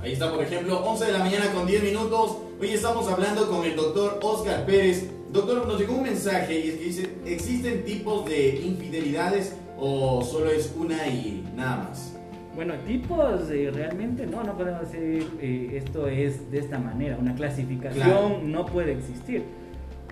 Ahí 0.00 0.12
está, 0.12 0.32
por 0.32 0.42
ejemplo, 0.44 0.78
11 0.84 1.06
de 1.06 1.12
la 1.12 1.18
mañana 1.18 1.52
con 1.52 1.66
10 1.66 1.82
minutos. 1.82 2.36
Hoy 2.60 2.70
estamos 2.70 3.08
hablando 3.08 3.48
con 3.50 3.64
el 3.64 3.74
doctor 3.74 4.20
Oscar 4.22 4.64
Pérez. 4.64 5.10
Doctor, 5.32 5.66
nos 5.66 5.78
llegó 5.78 5.94
un 5.94 6.04
mensaje 6.04 6.58
y 6.58 6.68
es 6.68 6.74
que 6.76 6.84
dice, 6.84 7.10
¿existen 7.26 7.84
tipos 7.84 8.24
de 8.26 8.60
infidelidades 8.60 9.54
o 9.76 10.22
solo 10.22 10.50
es 10.50 10.72
una 10.76 11.06
y 11.08 11.44
nada 11.54 11.88
más? 11.88 12.17
Bueno, 12.58 12.74
tipos 12.88 13.48
eh, 13.52 13.70
realmente 13.72 14.26
no, 14.26 14.42
no 14.42 14.56
podemos 14.56 14.80
decir 14.80 15.30
eh, 15.40 15.74
esto 15.76 16.08
es 16.08 16.50
de 16.50 16.58
esta 16.58 16.76
manera. 16.76 17.16
Una 17.16 17.32
clasificación 17.32 18.02
Claro. 18.02 18.40
no 18.42 18.66
puede 18.66 18.94
existir. 18.94 19.44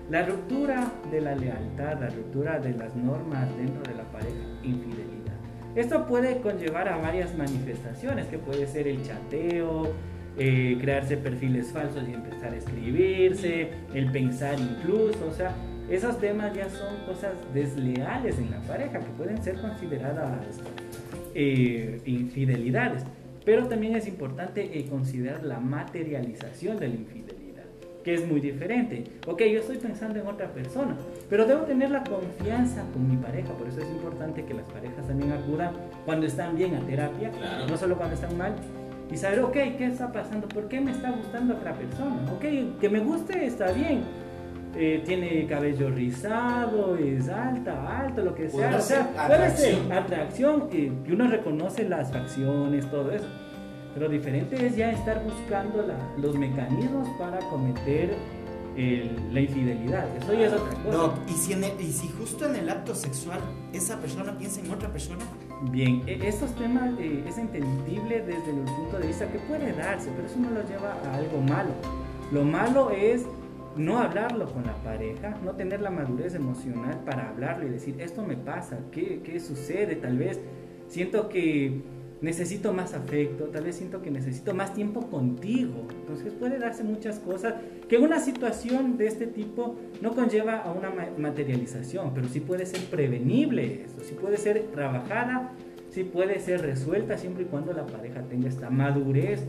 La 0.09 0.25
ruptura 0.25 0.89
de 1.11 1.19
la 1.19 1.35
lealtad, 1.35 1.99
la 1.99 2.07
ruptura 2.07 2.57
de 2.57 2.71
las 2.71 2.95
normas 2.95 3.49
dentro 3.57 3.81
de 3.83 3.97
la 3.97 4.05
pareja, 4.05 4.31
infidelidad. 4.63 5.35
Esto 5.75 6.07
puede 6.07 6.39
conllevar 6.39 6.87
a 6.87 6.95
varias 6.95 7.37
manifestaciones, 7.37 8.27
que 8.27 8.37
puede 8.37 8.65
ser 8.65 8.87
el 8.87 9.03
chateo, 9.03 9.91
eh, 10.37 10.77
crearse 10.79 11.17
perfiles 11.17 11.73
falsos 11.73 12.07
y 12.07 12.13
empezar 12.13 12.53
a 12.53 12.55
escribirse, 12.55 13.71
el 13.93 14.09
pensar 14.09 14.55
incluso, 14.57 15.27
o 15.29 15.33
sea, 15.33 15.51
esos 15.89 16.17
temas 16.21 16.53
ya 16.53 16.69
son 16.69 16.95
cosas 17.05 17.33
desleales 17.53 18.37
en 18.39 18.51
la 18.51 18.61
pareja 18.61 18.99
que 18.99 19.09
pueden 19.17 19.43
ser 19.43 19.59
consideradas 19.59 20.61
eh, 21.39 22.01
infidelidades. 22.05 23.03
Pero 23.45 23.67
también 23.67 23.95
es 23.95 24.07
importante 24.07 24.77
eh, 24.77 24.85
considerar 24.89 25.43
la 25.43 25.59
materialización 25.59 26.77
de 26.79 26.87
la 26.89 26.95
infidelidad, 26.95 27.63
que 28.03 28.15
es 28.15 28.27
muy 28.27 28.41
diferente. 28.41 29.03
Ok, 29.27 29.43
yo 29.43 29.59
estoy 29.59 29.77
pensando 29.77 30.19
en 30.19 30.25
otra 30.27 30.51
persona, 30.51 30.97
pero 31.29 31.45
debo 31.45 31.61
tener 31.61 31.91
la 31.91 32.03
confianza 32.03 32.83
con 32.91 33.07
mi 33.09 33.15
pareja, 33.17 33.53
por 33.53 33.67
eso 33.67 33.79
es 33.81 33.89
importante 33.91 34.43
que 34.43 34.53
las 34.53 34.65
parejas 34.65 35.07
también 35.07 35.31
acudan 35.31 35.71
cuando 36.05 36.25
están 36.25 36.57
bien 36.57 36.73
a 36.75 36.79
terapia, 36.81 37.29
Claro. 37.31 37.67
no 37.67 37.77
solo 37.77 37.95
cuando 37.95 38.15
están 38.15 38.35
mal. 38.37 38.55
Y 39.09 39.15
saber, 39.15 39.39
ok, 39.39 39.53
¿qué 39.77 39.85
está 39.85 40.11
pasando? 40.11 40.49
¿Por 40.49 40.67
qué 40.67 40.81
me 40.81 40.91
está 40.91 41.11
gustando 41.11 41.53
otra 41.55 41.73
persona? 41.73 42.17
Ok, 42.35 42.79
que 42.81 42.89
me 42.89 42.99
guste 42.99 43.45
está 43.45 43.71
bien, 43.71 44.01
eh, 44.77 45.01
tiene 45.05 45.45
cabello 45.47 45.89
rizado, 45.89 46.95
es 46.97 47.27
alta, 47.29 47.99
alto, 48.01 48.21
lo 48.23 48.35
que 48.35 48.49
sea. 48.49 48.65
Podrá 48.67 48.77
O 48.77 48.81
sea, 48.81 49.07
puede 49.11 49.27
ser 49.51 49.75
atracción. 49.75 49.91
atracción, 49.91 50.63
eh, 50.71 50.91
que 51.05 51.13
uno 51.13 51.27
reconoce 51.27 51.87
las 51.89 52.11
facciones, 52.11 52.89
todo 52.91 53.11
eso. 53.11 53.27
Pero 53.93 54.09
diferente 54.09 54.63
es 54.65 54.75
ya 54.75 54.91
estar 54.91 55.23
buscando 55.23 55.81
la- 55.85 55.97
los 56.21 56.35
mecanismos 56.37 57.07
para 57.17 57.39
cometer 57.49 58.13
el- 58.75 59.33
la 59.33 59.41
infidelidad. 59.41 60.05
Eso 60.17 60.33
ya 60.35 60.45
es 60.47 60.53
otra 60.53 60.75
cosa. 60.83 60.97
Doc, 60.97 61.13
¿y 61.27 61.31
si, 61.33 61.53
en 61.53 61.63
el- 61.63 61.81
y 61.81 61.91
si 61.91 62.07
justo 62.09 62.45
en 62.47 62.57
el 62.57 62.69
acto 62.69 62.93
sexual 62.93 63.39
esa 63.73 63.99
persona 63.99 64.37
piensa 64.37 64.59
en 64.61 64.69
otra 64.71 64.89
persona? 64.89 65.25
Bien, 65.71 66.03
e- 66.05 66.19
estos 66.27 66.53
temas 66.53 66.91
eh, 66.99 67.23
es 67.27 67.39
entendible 67.39 68.19
desde 68.21 68.51
el 68.51 68.57
punto 68.77 68.99
de 68.99 69.07
vista 69.07 69.25
que 69.31 69.39
puede 69.39 69.73
darse, 69.73 70.11
pero 70.15 70.27
eso 70.27 70.37
no 70.39 70.51
lo 70.51 70.61
lleva 70.67 70.93
a 71.03 71.15
algo 71.15 71.41
malo. 71.41 71.71
Lo 72.31 72.43
malo 72.43 72.91
es 72.91 73.25
no 73.77 73.99
hablarlo 73.99 74.45
con 74.51 74.65
la 74.65 74.75
pareja, 74.83 75.37
no 75.43 75.51
tener 75.53 75.81
la 75.81 75.89
madurez 75.89 76.35
emocional 76.35 77.01
para 77.05 77.29
hablarlo 77.29 77.67
y 77.67 77.69
decir, 77.69 77.95
esto 77.99 78.23
me 78.23 78.35
pasa, 78.35 78.79
¿qué, 78.91 79.21
qué 79.23 79.39
sucede? 79.39 79.95
Tal 79.95 80.17
vez 80.17 80.39
siento 80.87 81.29
que 81.29 81.81
necesito 82.21 82.73
más 82.73 82.93
afecto, 82.93 83.45
tal 83.45 83.65
vez 83.65 83.75
siento 83.75 84.01
que 84.01 84.09
necesito 84.09 84.53
más 84.53 84.73
tiempo 84.73 85.01
contigo. 85.07 85.85
Entonces 86.01 86.33
puede 86.33 86.57
darse 86.57 86.83
muchas 86.83 87.19
cosas 87.19 87.53
que 87.87 87.97
una 87.97 88.19
situación 88.19 88.97
de 88.97 89.07
este 89.07 89.27
tipo 89.27 89.75
no 90.01 90.13
conlleva 90.15 90.57
a 90.57 90.71
una 90.71 90.89
ma- 90.89 91.07
materialización, 91.17 92.13
pero 92.15 92.27
sí 92.27 92.39
puede 92.39 92.65
ser 92.65 92.81
prevenible 92.89 93.83
eso, 93.85 93.99
sí 94.01 94.15
puede 94.19 94.37
ser 94.37 94.67
trabajada, 94.73 95.51
sí 95.91 96.03
puede 96.03 96.39
ser 96.39 96.61
resuelta 96.61 97.17
siempre 97.17 97.43
y 97.43 97.45
cuando 97.47 97.71
la 97.73 97.85
pareja 97.85 98.21
tenga 98.23 98.47
esta 98.49 98.69
madurez 98.69 99.43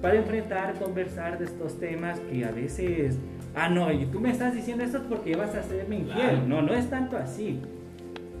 para 0.00 0.16
enfrentar, 0.16 0.74
conversar 0.74 1.38
de 1.38 1.44
estos 1.44 1.78
temas 1.78 2.18
que 2.20 2.44
a 2.44 2.50
veces, 2.50 3.18
ah, 3.54 3.68
no, 3.68 3.92
y 3.92 4.06
tú 4.06 4.20
me 4.20 4.30
estás 4.30 4.54
diciendo 4.54 4.84
esto 4.84 5.02
porque 5.08 5.34
vas 5.36 5.54
a 5.54 5.60
hacerme 5.60 5.96
infiel. 5.98 6.16
Claro. 6.18 6.46
No, 6.46 6.62
no 6.62 6.72
es 6.74 6.88
tanto 6.90 7.16
así. 7.16 7.60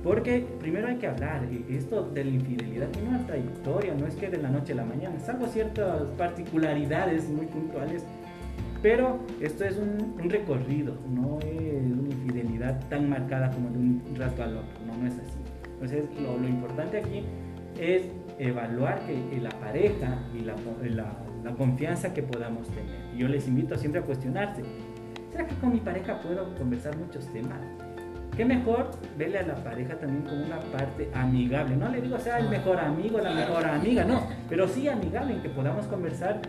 Porque 0.02 0.44
primero 0.58 0.88
hay 0.88 0.96
que 0.96 1.06
hablar, 1.06 1.42
esto 1.70 2.02
de 2.12 2.24
la 2.24 2.30
infidelidad 2.32 2.88
tiene 2.88 3.08
una 3.10 3.24
trayectoria, 3.24 3.94
no 3.94 4.06
es 4.08 4.16
que 4.16 4.28
de 4.28 4.38
la 4.38 4.48
noche 4.50 4.72
a 4.72 4.76
la 4.76 4.84
mañana, 4.84 5.16
salvo 5.20 5.46
ciertas 5.46 6.02
particularidades 6.18 7.28
muy 7.28 7.46
puntuales, 7.46 8.04
pero 8.82 9.20
esto 9.40 9.64
es 9.64 9.76
un, 9.76 10.16
un 10.20 10.28
recorrido, 10.28 10.94
no 11.08 11.38
es 11.38 11.84
una 11.84 12.08
infidelidad 12.14 12.80
tan 12.88 13.08
marcada 13.08 13.52
como 13.52 13.70
de 13.70 13.78
un 13.78 14.02
rato 14.16 14.42
al 14.42 14.56
otro, 14.56 14.80
no, 14.86 14.96
no 14.96 15.06
es 15.06 15.14
así. 15.14 15.38
Entonces 15.74 16.04
lo, 16.20 16.36
lo 16.36 16.48
importante 16.48 16.98
aquí 16.98 17.22
es 17.80 18.02
evaluar 18.40 19.02
que, 19.06 19.40
la 19.40 19.50
pareja 19.50 20.18
y 20.34 20.40
la, 20.40 20.54
la- 20.82 21.16
la 21.44 21.50
confianza 21.56 22.12
que 22.14 22.22
podamos 22.22 22.68
tener. 22.68 23.16
Yo 23.16 23.26
les 23.28 23.46
invito 23.48 23.76
siempre 23.76 24.00
a 24.00 24.04
cuestionarse, 24.04 24.62
¿será 25.32 25.46
que 25.46 25.54
con 25.56 25.72
mi 25.72 25.80
pareja 25.80 26.20
puedo 26.20 26.54
conversar 26.56 26.96
muchos 26.96 27.26
temas? 27.32 27.60
Qué 28.36 28.44
mejor 28.44 28.90
verle 29.18 29.38
a 29.38 29.46
la 29.46 29.56
pareja 29.56 29.98
también 29.98 30.22
como 30.22 30.44
una 30.44 30.60
parte 30.60 31.10
amigable. 31.14 31.76
No 31.76 31.88
le 31.88 32.00
digo 32.00 32.18
sea 32.18 32.38
el 32.38 32.48
mejor 32.48 32.78
amigo, 32.78 33.18
la 33.18 33.34
mejor 33.34 33.64
amiga, 33.64 34.04
no, 34.04 34.26
pero 34.48 34.66
sí 34.68 34.88
amigable 34.88 35.34
en 35.34 35.42
que 35.42 35.50
podamos 35.50 35.86
conversar 35.86 36.40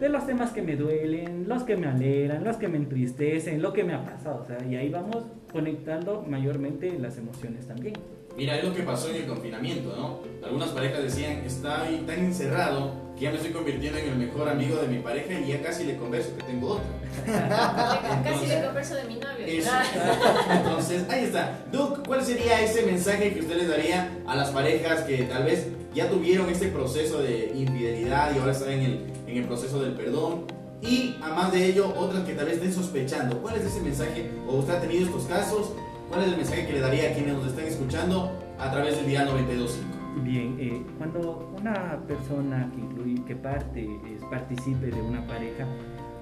de 0.00 0.08
los 0.08 0.26
temas 0.26 0.52
que 0.52 0.62
me 0.62 0.76
duelen, 0.76 1.48
los 1.48 1.62
que 1.64 1.76
me 1.76 1.86
alegran, 1.86 2.42
los 2.44 2.56
que 2.56 2.68
me 2.68 2.76
entristecen, 2.76 3.62
lo 3.62 3.72
que 3.72 3.84
me 3.84 3.94
ha 3.94 4.04
pasado. 4.04 4.42
O 4.42 4.46
sea, 4.46 4.64
y 4.64 4.76
ahí 4.76 4.88
vamos 4.88 5.26
conectando 5.52 6.24
mayormente 6.28 6.96
las 6.98 7.18
emociones 7.18 7.66
también. 7.66 7.94
Mira, 8.38 8.56
es 8.56 8.62
lo 8.62 8.72
que 8.72 8.84
pasó 8.84 9.08
en 9.10 9.16
el 9.16 9.26
confinamiento, 9.26 9.96
¿no? 9.96 10.20
Algunas 10.46 10.68
parejas 10.68 11.02
decían, 11.02 11.42
estoy 11.44 11.96
tan 12.06 12.20
encerrado 12.20 12.92
que 13.16 13.24
ya 13.24 13.30
me 13.30 13.36
estoy 13.36 13.50
convirtiendo 13.50 13.98
en 13.98 14.10
el 14.10 14.14
mejor 14.14 14.48
amigo 14.48 14.76
de 14.76 14.86
mi 14.86 15.00
pareja 15.00 15.40
y 15.40 15.48
ya 15.48 15.60
casi 15.60 15.82
le 15.82 15.96
converso 15.96 16.36
que 16.36 16.44
tengo 16.44 16.74
otra. 16.74 16.86
Casi 18.22 18.46
le 18.46 18.64
converso 18.64 18.94
de 18.94 19.04
mi 19.04 19.14
novio. 19.14 19.44
Eso. 19.44 19.70
Ah. 19.72 20.54
Entonces, 20.64 21.02
ahí 21.10 21.24
está. 21.24 21.64
Duke, 21.72 22.02
¿cuál 22.06 22.22
sería 22.22 22.62
ese 22.62 22.82
mensaje 22.82 23.34
que 23.34 23.40
usted 23.40 23.56
les 23.56 23.68
daría 23.68 24.08
a 24.24 24.36
las 24.36 24.50
parejas 24.50 25.00
que 25.00 25.24
tal 25.24 25.42
vez 25.42 25.66
ya 25.92 26.08
tuvieron 26.08 26.48
este 26.48 26.68
proceso 26.68 27.20
de 27.20 27.50
infidelidad 27.56 28.36
y 28.36 28.38
ahora 28.38 28.52
están 28.52 28.70
en 28.70 28.82
el, 28.82 29.06
en 29.26 29.36
el 29.36 29.44
proceso 29.46 29.80
del 29.80 29.94
perdón? 29.94 30.44
Y, 30.80 31.16
además 31.20 31.50
de 31.50 31.66
ello, 31.66 31.92
otras 31.96 32.24
que 32.24 32.34
tal 32.34 32.46
vez 32.46 32.54
estén 32.54 32.72
sospechando. 32.72 33.42
¿Cuál 33.42 33.56
es 33.56 33.64
ese 33.64 33.80
mensaje? 33.80 34.30
¿O 34.46 34.58
usted 34.58 34.74
ha 34.74 34.80
tenido 34.80 35.06
estos 35.06 35.24
casos? 35.24 35.72
¿Cuál 36.08 36.22
es 36.22 36.28
el 36.28 36.36
mensaje 36.36 36.66
que 36.66 36.72
le 36.72 36.80
daría 36.80 37.10
a 37.10 37.12
quienes 37.12 37.34
nos 37.34 37.46
están 37.48 37.66
escuchando 37.66 38.32
a 38.58 38.70
través 38.70 38.96
del 38.96 39.06
día 39.06 39.26
92.5? 39.26 40.22
Bien, 40.22 40.56
eh, 40.58 40.82
cuando 40.96 41.54
una 41.60 42.00
persona 42.08 42.70
que 42.74 42.80
incluye, 42.80 43.22
que 43.26 43.36
parte, 43.36 43.86
es, 44.06 44.24
participe 44.30 44.86
de 44.86 45.00
una 45.02 45.26
pareja, 45.26 45.66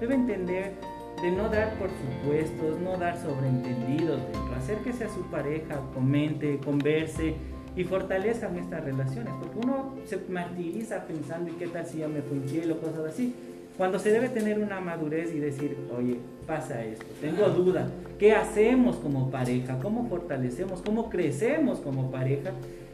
debe 0.01 0.15
entender 0.15 0.73
de 1.21 1.31
no 1.31 1.47
dar 1.49 1.73
por 1.75 1.89
supuestos, 1.89 2.79
no 2.81 2.97
dar 2.97 3.17
sobreentendidos 3.17 4.21
dentro, 4.23 4.55
acérquese 4.57 5.05
a 5.05 5.09
su 5.09 5.21
pareja, 5.31 5.79
comente, 5.93 6.59
converse 6.63 7.35
y 7.75 7.83
fortalezcan 7.85 8.57
estas 8.57 8.83
relaciones, 8.83 9.33
porque 9.39 9.57
uno 9.57 9.95
se 10.05 10.19
martiriza 10.29 11.05
pensando, 11.05 11.49
¿y 11.49 11.53
qué 11.53 11.67
tal 11.67 11.85
si 11.85 11.99
ya 11.99 12.09
me 12.09 12.21
fue 12.21 12.37
infiel 12.37 12.73
o 12.73 12.81
cosas 12.81 13.05
así? 13.05 13.33
Cuando 13.77 13.99
se 13.99 14.11
debe 14.11 14.27
tener 14.27 14.59
una 14.59 14.81
madurez 14.81 15.33
y 15.33 15.39
decir, 15.39 15.77
oye, 15.97 16.19
pasa 16.47 16.83
esto, 16.83 17.05
tengo 17.19 17.49
duda, 17.49 17.87
¿qué 18.17 18.31
hacemos 18.33 18.95
como 18.95 19.29
pareja? 19.29 19.77
¿Cómo 19.79 20.07
fortalecemos? 20.07 20.81
¿Cómo 20.81 21.09
crecemos 21.09 21.79
como 21.79 22.09
pareja? 22.09 22.51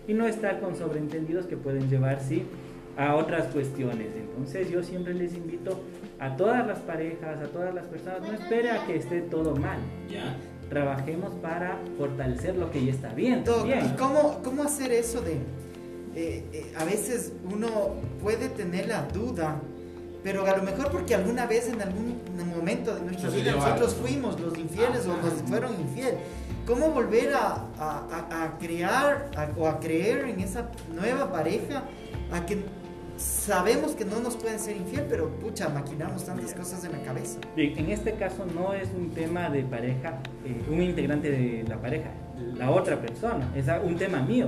Y 0.07 0.13
no 0.13 0.27
estar 0.27 0.59
con 0.59 0.75
sobreentendidos 0.75 1.45
que 1.45 1.55
pueden 1.55 1.89
llevar, 1.89 2.19
sí, 2.19 2.43
a 2.97 3.15
otras 3.15 3.45
cuestiones. 3.47 4.07
Entonces 4.15 4.69
yo 4.69 4.83
siempre 4.83 5.13
les 5.13 5.33
invito 5.35 5.79
a 6.19 6.35
todas 6.35 6.65
las 6.67 6.79
parejas, 6.79 7.39
a 7.41 7.47
todas 7.47 7.73
las 7.73 7.85
personas, 7.85 8.21
no 8.21 8.33
espere 8.33 8.71
a 8.71 8.85
que 8.85 8.97
esté 8.97 9.21
todo 9.21 9.55
mal. 9.55 9.77
¿Ya? 10.09 10.35
Trabajemos 10.69 11.31
para 11.35 11.77
fortalecer 11.97 12.55
lo 12.55 12.71
que 12.71 12.83
ya 12.85 12.91
está 12.91 13.13
bien. 13.13 13.43
Bien. 13.65 13.85
¿y 13.85 13.97
cómo, 13.97 14.39
cómo 14.43 14.63
hacer 14.63 14.91
eso 14.91 15.21
de... 15.21 15.33
eh, 16.15 16.43
eh, 16.51 16.73
a 16.77 16.83
veces 16.85 17.33
uno 17.51 17.69
puede 18.21 18.49
tener 18.49 18.87
la 18.87 19.03
duda, 19.13 19.61
pero 20.23 20.45
a 20.45 20.55
lo 20.57 20.63
mejor 20.63 20.89
porque 20.91 21.15
alguna 21.15 21.45
vez 21.45 21.67
en 21.67 21.81
algún 21.81 22.21
momento 22.55 22.95
de 22.95 23.01
nuestra 23.01 23.29
vida 23.29 23.51
nosotros 23.51 23.95
fuimos 23.95 24.39
los 24.39 24.57
infieles 24.57 25.05
o 25.05 25.17
nos 25.17 25.33
fueron 25.49 25.73
infiel. 25.79 26.15
¿Cómo 26.65 26.89
volver 26.91 27.33
a, 27.33 27.65
a- 27.77 28.27
a- 28.31 28.43
a 28.45 28.57
crear 28.57 29.29
a- 29.35 29.49
o 29.57 29.67
a 29.67 29.79
creer 29.81 30.29
en 30.29 30.39
esa 30.39 30.69
nueva 30.93 31.29
pareja 31.31 31.83
a 32.31 32.45
que 32.45 32.63
sabemos 33.17 33.91
que 33.91 34.05
no 34.05 34.19
nos 34.21 34.35
pueden 34.37 34.59
ser 34.59 34.75
infiel, 34.77 35.05
pero 35.09 35.29
pucha, 35.29 35.69
maquinamos 35.69 36.25
tantas 36.25 36.53
cosas 36.53 36.83
en 36.85 36.93
la 36.93 36.99
cabeza. 37.03 37.39
Bien, 37.55 37.77
En 37.77 37.91
este 37.91 38.13
caso 38.13 38.45
no 38.45 38.73
es 38.73 38.89
un 38.97 39.11
tema 39.11 39.49
de 39.49 39.63
pareja, 39.63 40.19
eh, 40.45 40.61
un 40.69 40.81
integrante 40.81 41.29
de 41.29 41.63
la 41.67 41.79
pareja, 41.81 42.09
la 42.57 42.71
otra 42.71 42.99
persona, 42.99 43.51
es 43.55 43.67
a- 43.69 43.81
un 43.81 43.97
tema 43.97 44.21
mío. 44.21 44.47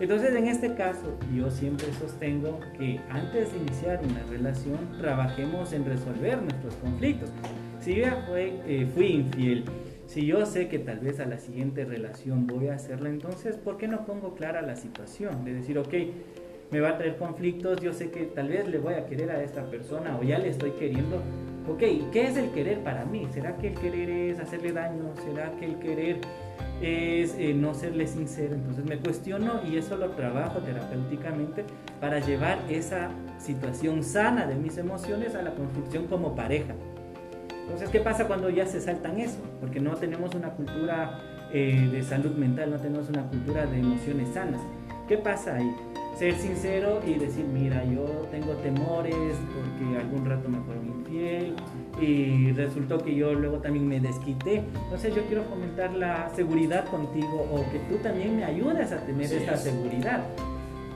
Entonces 0.00 0.34
en 0.34 0.46
este 0.46 0.74
caso 0.74 1.14
yo 1.36 1.50
siempre 1.50 1.86
sostengo 1.92 2.58
que 2.78 2.98
antes 3.10 3.52
de 3.52 3.58
iniciar 3.58 4.00
una 4.02 4.22
relación 4.30 4.78
trabajemos 4.98 5.74
en 5.74 5.84
resolver 5.84 6.40
nuestros 6.40 6.74
conflictos. 6.76 7.30
Si 7.80 7.94
yo 7.94 8.02
ya 8.04 8.24
fue, 8.26 8.60
eh, 8.66 8.88
fui 8.94 9.08
infiel, 9.08 9.64
si 10.06 10.24
yo 10.26 10.44
sé 10.46 10.68
que 10.68 10.78
tal 10.78 11.00
vez 11.00 11.20
a 11.20 11.26
la 11.26 11.38
siguiente 11.38 11.84
relación 11.84 12.46
voy 12.46 12.68
a 12.68 12.74
hacerla, 12.74 13.10
entonces 13.10 13.56
¿por 13.56 13.76
qué 13.76 13.88
no 13.88 14.06
pongo 14.06 14.34
clara 14.34 14.62
la 14.62 14.74
situación? 14.74 15.44
De 15.44 15.52
decir, 15.52 15.78
ok, 15.78 15.94
me 16.70 16.80
va 16.80 16.90
a 16.90 16.98
traer 16.98 17.16
conflictos, 17.16 17.80
yo 17.80 17.92
sé 17.92 18.10
que 18.10 18.24
tal 18.24 18.48
vez 18.48 18.68
le 18.68 18.78
voy 18.78 18.94
a 18.94 19.04
querer 19.06 19.30
a 19.30 19.42
esta 19.42 19.70
persona 19.70 20.18
o 20.18 20.22
ya 20.22 20.38
le 20.38 20.48
estoy 20.48 20.70
queriendo. 20.72 21.22
Ok, 21.68 21.82
¿qué 22.10 22.26
es 22.26 22.36
el 22.38 22.50
querer 22.52 22.78
para 22.80 23.04
mí? 23.04 23.28
¿Será 23.32 23.56
que 23.58 23.68
el 23.68 23.74
querer 23.74 24.08
es 24.08 24.40
hacerle 24.40 24.72
daño? 24.72 25.12
¿Será 25.24 25.52
que 25.58 25.66
el 25.66 25.78
querer 25.78 26.16
es 26.80 27.34
eh, 27.38 27.54
no 27.54 27.74
serle 27.74 28.06
sincero? 28.06 28.54
Entonces 28.54 28.84
me 28.84 28.98
cuestiono 28.98 29.60
y 29.66 29.76
eso 29.76 29.96
lo 29.96 30.10
trabajo 30.10 30.60
terapéuticamente 30.60 31.64
para 32.00 32.20
llevar 32.20 32.58
esa 32.68 33.10
situación 33.38 34.02
sana 34.02 34.46
de 34.46 34.54
mis 34.54 34.78
emociones 34.78 35.34
a 35.34 35.42
la 35.42 35.52
construcción 35.52 36.06
como 36.06 36.34
pareja. 36.34 36.74
Entonces, 37.62 37.90
¿qué 37.90 38.00
pasa 38.00 38.26
cuando 38.26 38.50
ya 38.50 38.66
se 38.66 38.80
saltan 38.80 39.20
eso? 39.20 39.38
Porque 39.60 39.78
no 39.78 39.94
tenemos 39.94 40.34
una 40.34 40.50
cultura 40.50 41.20
eh, 41.52 41.88
de 41.92 42.02
salud 42.02 42.32
mental, 42.32 42.70
no 42.70 42.78
tenemos 42.78 43.08
una 43.08 43.22
cultura 43.28 43.66
de 43.66 43.78
emociones 43.78 44.34
sanas. 44.34 44.60
¿Qué 45.06 45.16
pasa 45.16 45.54
ahí? 45.56 45.70
Ser 46.20 46.34
sincero 46.34 47.00
y 47.06 47.14
decir, 47.14 47.46
mira, 47.46 47.82
yo 47.82 48.04
tengo 48.30 48.52
temores 48.56 49.14
porque 49.14 49.96
algún 49.98 50.26
rato 50.26 50.50
me 50.50 50.58
fueron 50.60 50.86
infiel 50.88 51.54
y 51.98 52.52
resultó 52.52 52.98
que 52.98 53.14
yo 53.14 53.32
luego 53.32 53.56
también 53.60 53.88
me 53.88 54.00
desquité. 54.00 54.62
Entonces 54.84 55.14
yo 55.14 55.22
quiero 55.28 55.44
fomentar 55.44 55.94
la 55.94 56.28
seguridad 56.36 56.84
contigo 56.90 57.48
o 57.50 57.64
que 57.72 57.78
tú 57.88 58.02
también 58.02 58.36
me 58.36 58.44
ayudes 58.44 58.92
a 58.92 58.98
tener 59.06 59.24
Así 59.24 59.36
esta 59.36 59.54
es. 59.54 59.60
seguridad. 59.62 60.22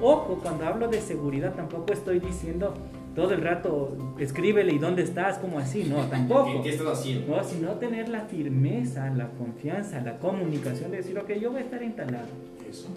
Ojo, 0.03 0.41
cuando 0.43 0.67
hablo 0.67 0.89
de 0.89 1.01
seguridad 1.01 1.55
tampoco 1.55 1.95
estoy 1.95 2.19
diciendo 2.19 2.75
todo 3.15 3.33
el 3.33 3.41
rato, 3.41 3.97
escríbele 4.19 4.75
y 4.75 4.79
dónde 4.79 5.05
estás, 5.05 5.39
como 5.39 5.59
así, 5.59 5.85
no, 5.85 6.03
tampoco. 6.11 6.53
¿Qué, 6.53 6.69
qué 6.69 6.69
estás 6.77 6.99
haciendo? 6.99 7.35
No, 7.35 7.43
sino 7.43 7.71
tener 7.77 8.11
la 8.11 8.27
firmeza, 8.27 9.09
la 9.09 9.31
confianza, 9.31 10.03
la 10.03 10.19
comunicación 10.19 10.91
de 10.91 10.99
decir, 10.99 11.19
ok, 11.19 11.31
yo 11.41 11.51
voy 11.51 11.61
a 11.61 11.65
estar 11.65 11.83
instalado. 11.83 12.27
Eso. 12.69 12.89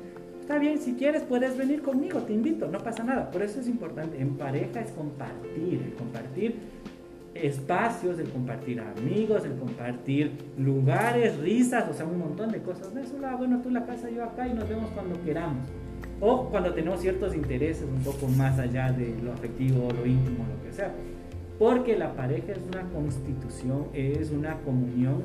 Está 0.48 0.60
bien, 0.60 0.80
si 0.80 0.94
quieres 0.94 1.24
puedes 1.24 1.58
venir 1.58 1.82
conmigo, 1.82 2.22
te 2.22 2.32
invito, 2.32 2.70
no 2.70 2.78
pasa 2.80 3.04
nada. 3.04 3.30
Por 3.32 3.42
eso 3.42 3.60
es 3.60 3.68
importante, 3.68 4.22
en 4.22 4.38
pareja 4.38 4.80
es 4.80 4.92
compartir, 4.92 5.82
el 5.84 5.94
compartir 5.96 6.56
espacios, 7.34 8.18
el 8.18 8.30
compartir 8.30 8.80
amigos, 8.80 9.44
el 9.44 9.56
compartir 9.58 10.32
lugares, 10.58 11.38
risas, 11.40 11.90
o 11.90 11.94
sea, 11.94 12.06
un 12.06 12.20
montón 12.20 12.54
de 12.54 12.62
cosas. 12.62 12.94
No 12.94 13.02
es 13.02 13.10
solo, 13.10 13.28
bueno, 13.38 13.60
tú 13.62 13.70
la 13.72 13.86
casa, 13.86 14.10
yo 14.10 14.24
acá 14.24 14.48
y 14.48 14.54
nos 14.54 14.70
vemos 14.70 14.90
cuando 14.92 15.22
queramos. 15.26 15.68
O 16.22 16.46
cuando 16.46 16.74
tenemos 16.74 17.02
ciertos 17.02 17.36
intereses 17.36 17.84
un 17.84 18.02
poco 18.02 18.30
más 18.30 18.58
allá 18.58 18.94
de 18.94 19.18
lo 19.22 19.34
afectivo, 19.34 19.90
lo 19.92 20.06
íntimo, 20.06 20.46
lo 20.48 20.64
que 20.66 20.72
sea. 20.72 20.94
Porque 21.60 21.98
la 21.98 22.14
pareja 22.14 22.54
es 22.54 22.62
una 22.74 22.84
constitución, 22.92 23.88
es 23.92 24.32
una 24.32 24.56
comunión 24.62 25.24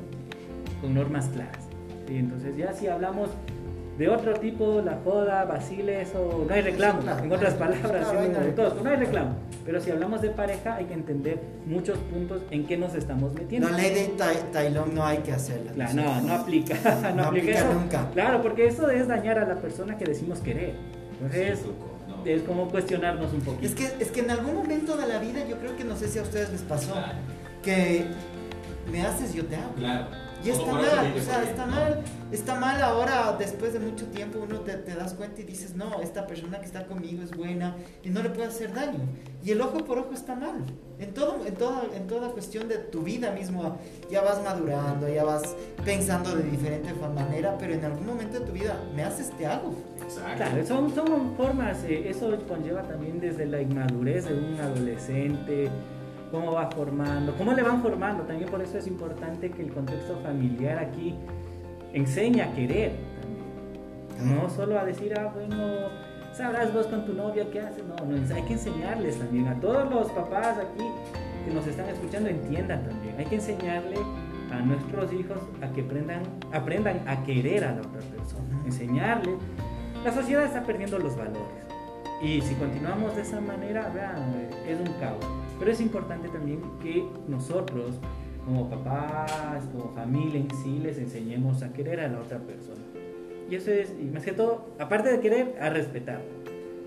con 0.81 0.93
normas 0.93 1.29
claras. 1.29 1.65
¿sí? 2.09 2.17
Entonces 2.17 2.57
ya 2.57 2.73
si 2.73 2.87
hablamos 2.87 3.29
de 3.97 4.09
otro 4.09 4.33
tipo, 4.33 4.81
la 4.83 4.97
joda, 5.03 5.45
vacile, 5.45 6.01
eso, 6.01 6.45
no 6.47 6.53
hay 6.53 6.61
reclamo. 6.61 7.01
Claro, 7.01 7.23
en 7.25 7.31
otras 7.31 7.53
palabras, 7.53 8.07
todos, 8.55 8.83
no 8.83 8.89
hay 8.89 8.95
reclamo. 8.97 9.35
Pero 9.65 9.79
si 9.79 9.91
hablamos 9.91 10.21
de 10.21 10.29
pareja 10.31 10.75
hay 10.75 10.85
que 10.85 10.93
entender 10.93 11.39
muchos 11.65 11.97
puntos 11.99 12.41
en 12.51 12.65
que 12.65 12.75
nos 12.75 12.95
estamos 12.95 13.33
metiendo. 13.33 13.69
La 13.69 13.77
ley 13.77 13.93
de 13.93 14.07
Tai- 14.17 14.51
Tailón 14.51 14.93
no 14.95 15.05
hay 15.05 15.19
que 15.19 15.31
hacerla. 15.31 15.71
Claro, 15.73 15.93
no, 15.93 16.21
no 16.21 16.33
aplica. 16.33 16.75
No, 16.83 16.91
No 17.15 17.23
aplica, 17.23 17.27
aplica 17.27 17.59
eso. 17.59 17.73
nunca. 17.73 18.09
Claro, 18.13 18.41
porque 18.41 18.67
eso 18.67 18.89
es 18.89 19.07
dañar 19.07 19.37
a 19.39 19.45
la 19.47 19.55
persona 19.55 19.95
que 19.97 20.05
decimos 20.05 20.39
querer. 20.39 20.73
Entonces, 21.21 21.59
Sí, 21.59 21.69
no. 22.09 22.25
es 22.25 22.41
como 22.43 22.67
cuestionarnos 22.69 23.31
un 23.31 23.41
poquito. 23.41 23.65
Es 23.67 23.75
que, 23.75 24.03
es 24.03 24.11
que 24.11 24.19
en 24.21 24.31
algún 24.31 24.55
momento 24.55 24.97
de 24.97 25.07
la 25.07 25.19
vida, 25.19 25.45
yo 25.47 25.57
creo 25.59 25.77
que 25.77 25.83
no 25.83 25.95
sé 25.95 26.07
si 26.07 26.19
a 26.19 26.23
ustedes 26.23 26.51
les 26.51 26.61
pasó, 26.63 26.91
Claro. 26.93 27.13
que 27.61 28.05
me 28.91 29.01
haces, 29.05 29.33
yo 29.33 29.45
te 29.45 29.55
hago. 29.55 29.71
Claro. 29.75 30.07
Y 30.43 30.49
está 30.49 30.73
mal, 30.73 30.83
o 31.17 31.21
sea, 31.21 31.43
está 31.43 31.65
¿no? 31.67 31.71
mal, 31.71 32.01
está 32.35 32.55
mal 32.55 32.81
ahora, 32.81 33.35
después 33.37 33.73
de 33.73 33.79
mucho 33.79 34.07
tiempo, 34.07 34.39
uno 34.39 34.59
te, 34.61 34.73
te 34.77 34.95
das 34.95 35.13
cuenta 35.13 35.41
y 35.41 35.43
dices, 35.43 35.75
no, 35.75 36.01
esta 36.01 36.25
persona 36.25 36.59
que 36.59 36.65
está 36.65 36.85
conmigo 36.85 37.23
es 37.23 37.31
buena 37.35 37.75
y 38.03 38.09
no 38.09 38.23
le 38.23 38.29
puede 38.29 38.47
hacer 38.47 38.73
daño. 38.73 38.99
Y 39.43 39.51
el 39.51 39.61
ojo 39.61 39.85
por 39.85 39.99
ojo 39.99 40.13
está 40.13 40.35
mal. 40.35 40.63
En, 40.99 41.13
todo, 41.13 41.45
en, 41.45 41.53
toda, 41.53 41.83
en 41.95 42.07
toda 42.07 42.29
cuestión 42.29 42.67
de 42.67 42.77
tu 42.77 43.01
vida 43.01 43.31
mismo, 43.31 43.77
ya 44.09 44.21
vas 44.21 44.41
madurando, 44.43 45.07
ya 45.07 45.23
vas 45.23 45.55
pensando 45.83 46.35
de 46.35 46.43
diferente 46.43 46.93
manera, 47.13 47.55
pero 47.57 47.73
en 47.73 47.85
algún 47.85 48.05
momento 48.05 48.39
de 48.39 48.45
tu 48.45 48.51
vida, 48.51 48.81
me 48.95 49.03
haces, 49.03 49.29
te 49.37 49.45
hago. 49.45 49.73
Exacto. 50.01 50.37
Claro, 50.37 50.65
son, 50.65 50.95
son 50.95 51.35
formas, 51.35 51.83
eh, 51.83 52.09
eso 52.09 52.35
conlleva 52.47 52.83
también 52.83 53.19
desde 53.19 53.45
la 53.45 53.61
inmadurez 53.61 54.25
de 54.25 54.33
un 54.33 54.59
adolescente, 54.59 55.69
cómo 56.31 56.53
va 56.53 56.71
formando, 56.71 57.35
cómo 57.35 57.53
le 57.53 57.61
van 57.61 57.81
formando. 57.81 58.23
También 58.23 58.49
por 58.49 58.61
eso 58.61 58.77
es 58.77 58.87
importante 58.87 59.51
que 59.51 59.61
el 59.61 59.73
contexto 59.73 60.17
familiar 60.23 60.79
aquí 60.79 61.15
enseñe 61.93 62.41
a 62.41 62.53
querer 62.53 62.91
también. 64.17 64.41
No 64.41 64.49
solo 64.49 64.79
a 64.79 64.85
decir, 64.85 65.13
ah, 65.17 65.31
bueno, 65.33 65.89
sabrás 66.33 66.73
vos 66.73 66.87
con 66.87 67.05
tu 67.05 67.13
novia 67.13 67.45
qué 67.51 67.61
haces. 67.61 67.83
No, 67.85 67.95
no, 68.05 68.35
hay 68.35 68.41
que 68.43 68.53
enseñarles 68.53 69.17
también. 69.17 69.47
A 69.47 69.59
todos 69.59 69.89
los 69.89 70.11
papás 70.11 70.57
aquí 70.57 70.83
que 71.45 71.53
nos 71.53 71.65
están 71.67 71.89
escuchando 71.89 72.29
entiendan 72.29 72.83
también. 72.83 73.15
Hay 73.17 73.25
que 73.25 73.35
enseñarle 73.35 73.97
a 74.51 74.59
nuestros 74.59 75.11
hijos 75.13 75.37
a 75.61 75.67
que 75.73 75.81
aprendan, 75.81 76.21
aprendan 76.51 77.01
a 77.07 77.23
querer 77.23 77.63
a 77.65 77.71
la 77.71 77.81
otra 77.81 78.01
persona. 78.01 78.57
Ujú. 78.59 78.65
Enseñarle. 78.67 79.35
La 80.03 80.11
sociedad 80.11 80.43
está 80.43 80.63
perdiendo 80.63 80.99
los 80.99 81.15
valores. 81.15 81.63
Y 82.21 82.41
si 82.41 82.55
continuamos 82.55 83.15
de 83.15 83.23
esa 83.23 83.41
manera, 83.41 83.89
vean, 83.89 84.47
es 84.65 84.79
un 84.79 84.93
caos. 84.99 85.25
Pero 85.59 85.71
es 85.71 85.81
importante 85.81 86.29
también 86.29 86.61
que 86.81 87.05
nosotros, 87.27 87.95
como 88.45 88.69
papás, 88.69 89.63
como 89.71 89.93
familia 89.93 90.39
en 90.39 90.49
sí, 90.63 90.79
les 90.81 90.97
enseñemos 90.97 91.63
a 91.63 91.71
querer 91.71 91.99
a 91.99 92.07
la 92.07 92.19
otra 92.19 92.39
persona. 92.39 92.81
Y 93.49 93.55
eso 93.55 93.71
es, 93.71 93.93
y 93.99 94.05
más 94.05 94.23
que 94.23 94.31
todo, 94.31 94.65
aparte 94.79 95.11
de 95.11 95.19
querer, 95.19 95.55
a 95.59 95.69
respetar. 95.69 96.21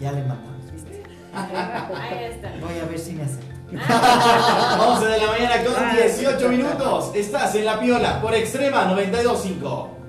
Ya 0.00 0.12
le 0.12 0.20
mandamos, 0.22 0.72
¿viste? 0.72 1.02
Ahí 1.34 2.24
está. 2.24 2.52
Voy 2.60 2.78
a 2.78 2.84
ver 2.86 2.98
si 2.98 3.12
me 3.12 3.22
acepta. 3.24 3.52
11 3.72 5.06
de 5.06 5.18
la 5.18 5.26
mañana 5.26 5.64
con 5.64 5.96
18 5.96 6.48
minutos. 6.48 7.12
Estás 7.14 7.54
en 7.54 7.64
la 7.64 7.80
piola 7.80 8.20
por 8.20 8.34
Extrema 8.34 8.86
92.5. 8.92 10.01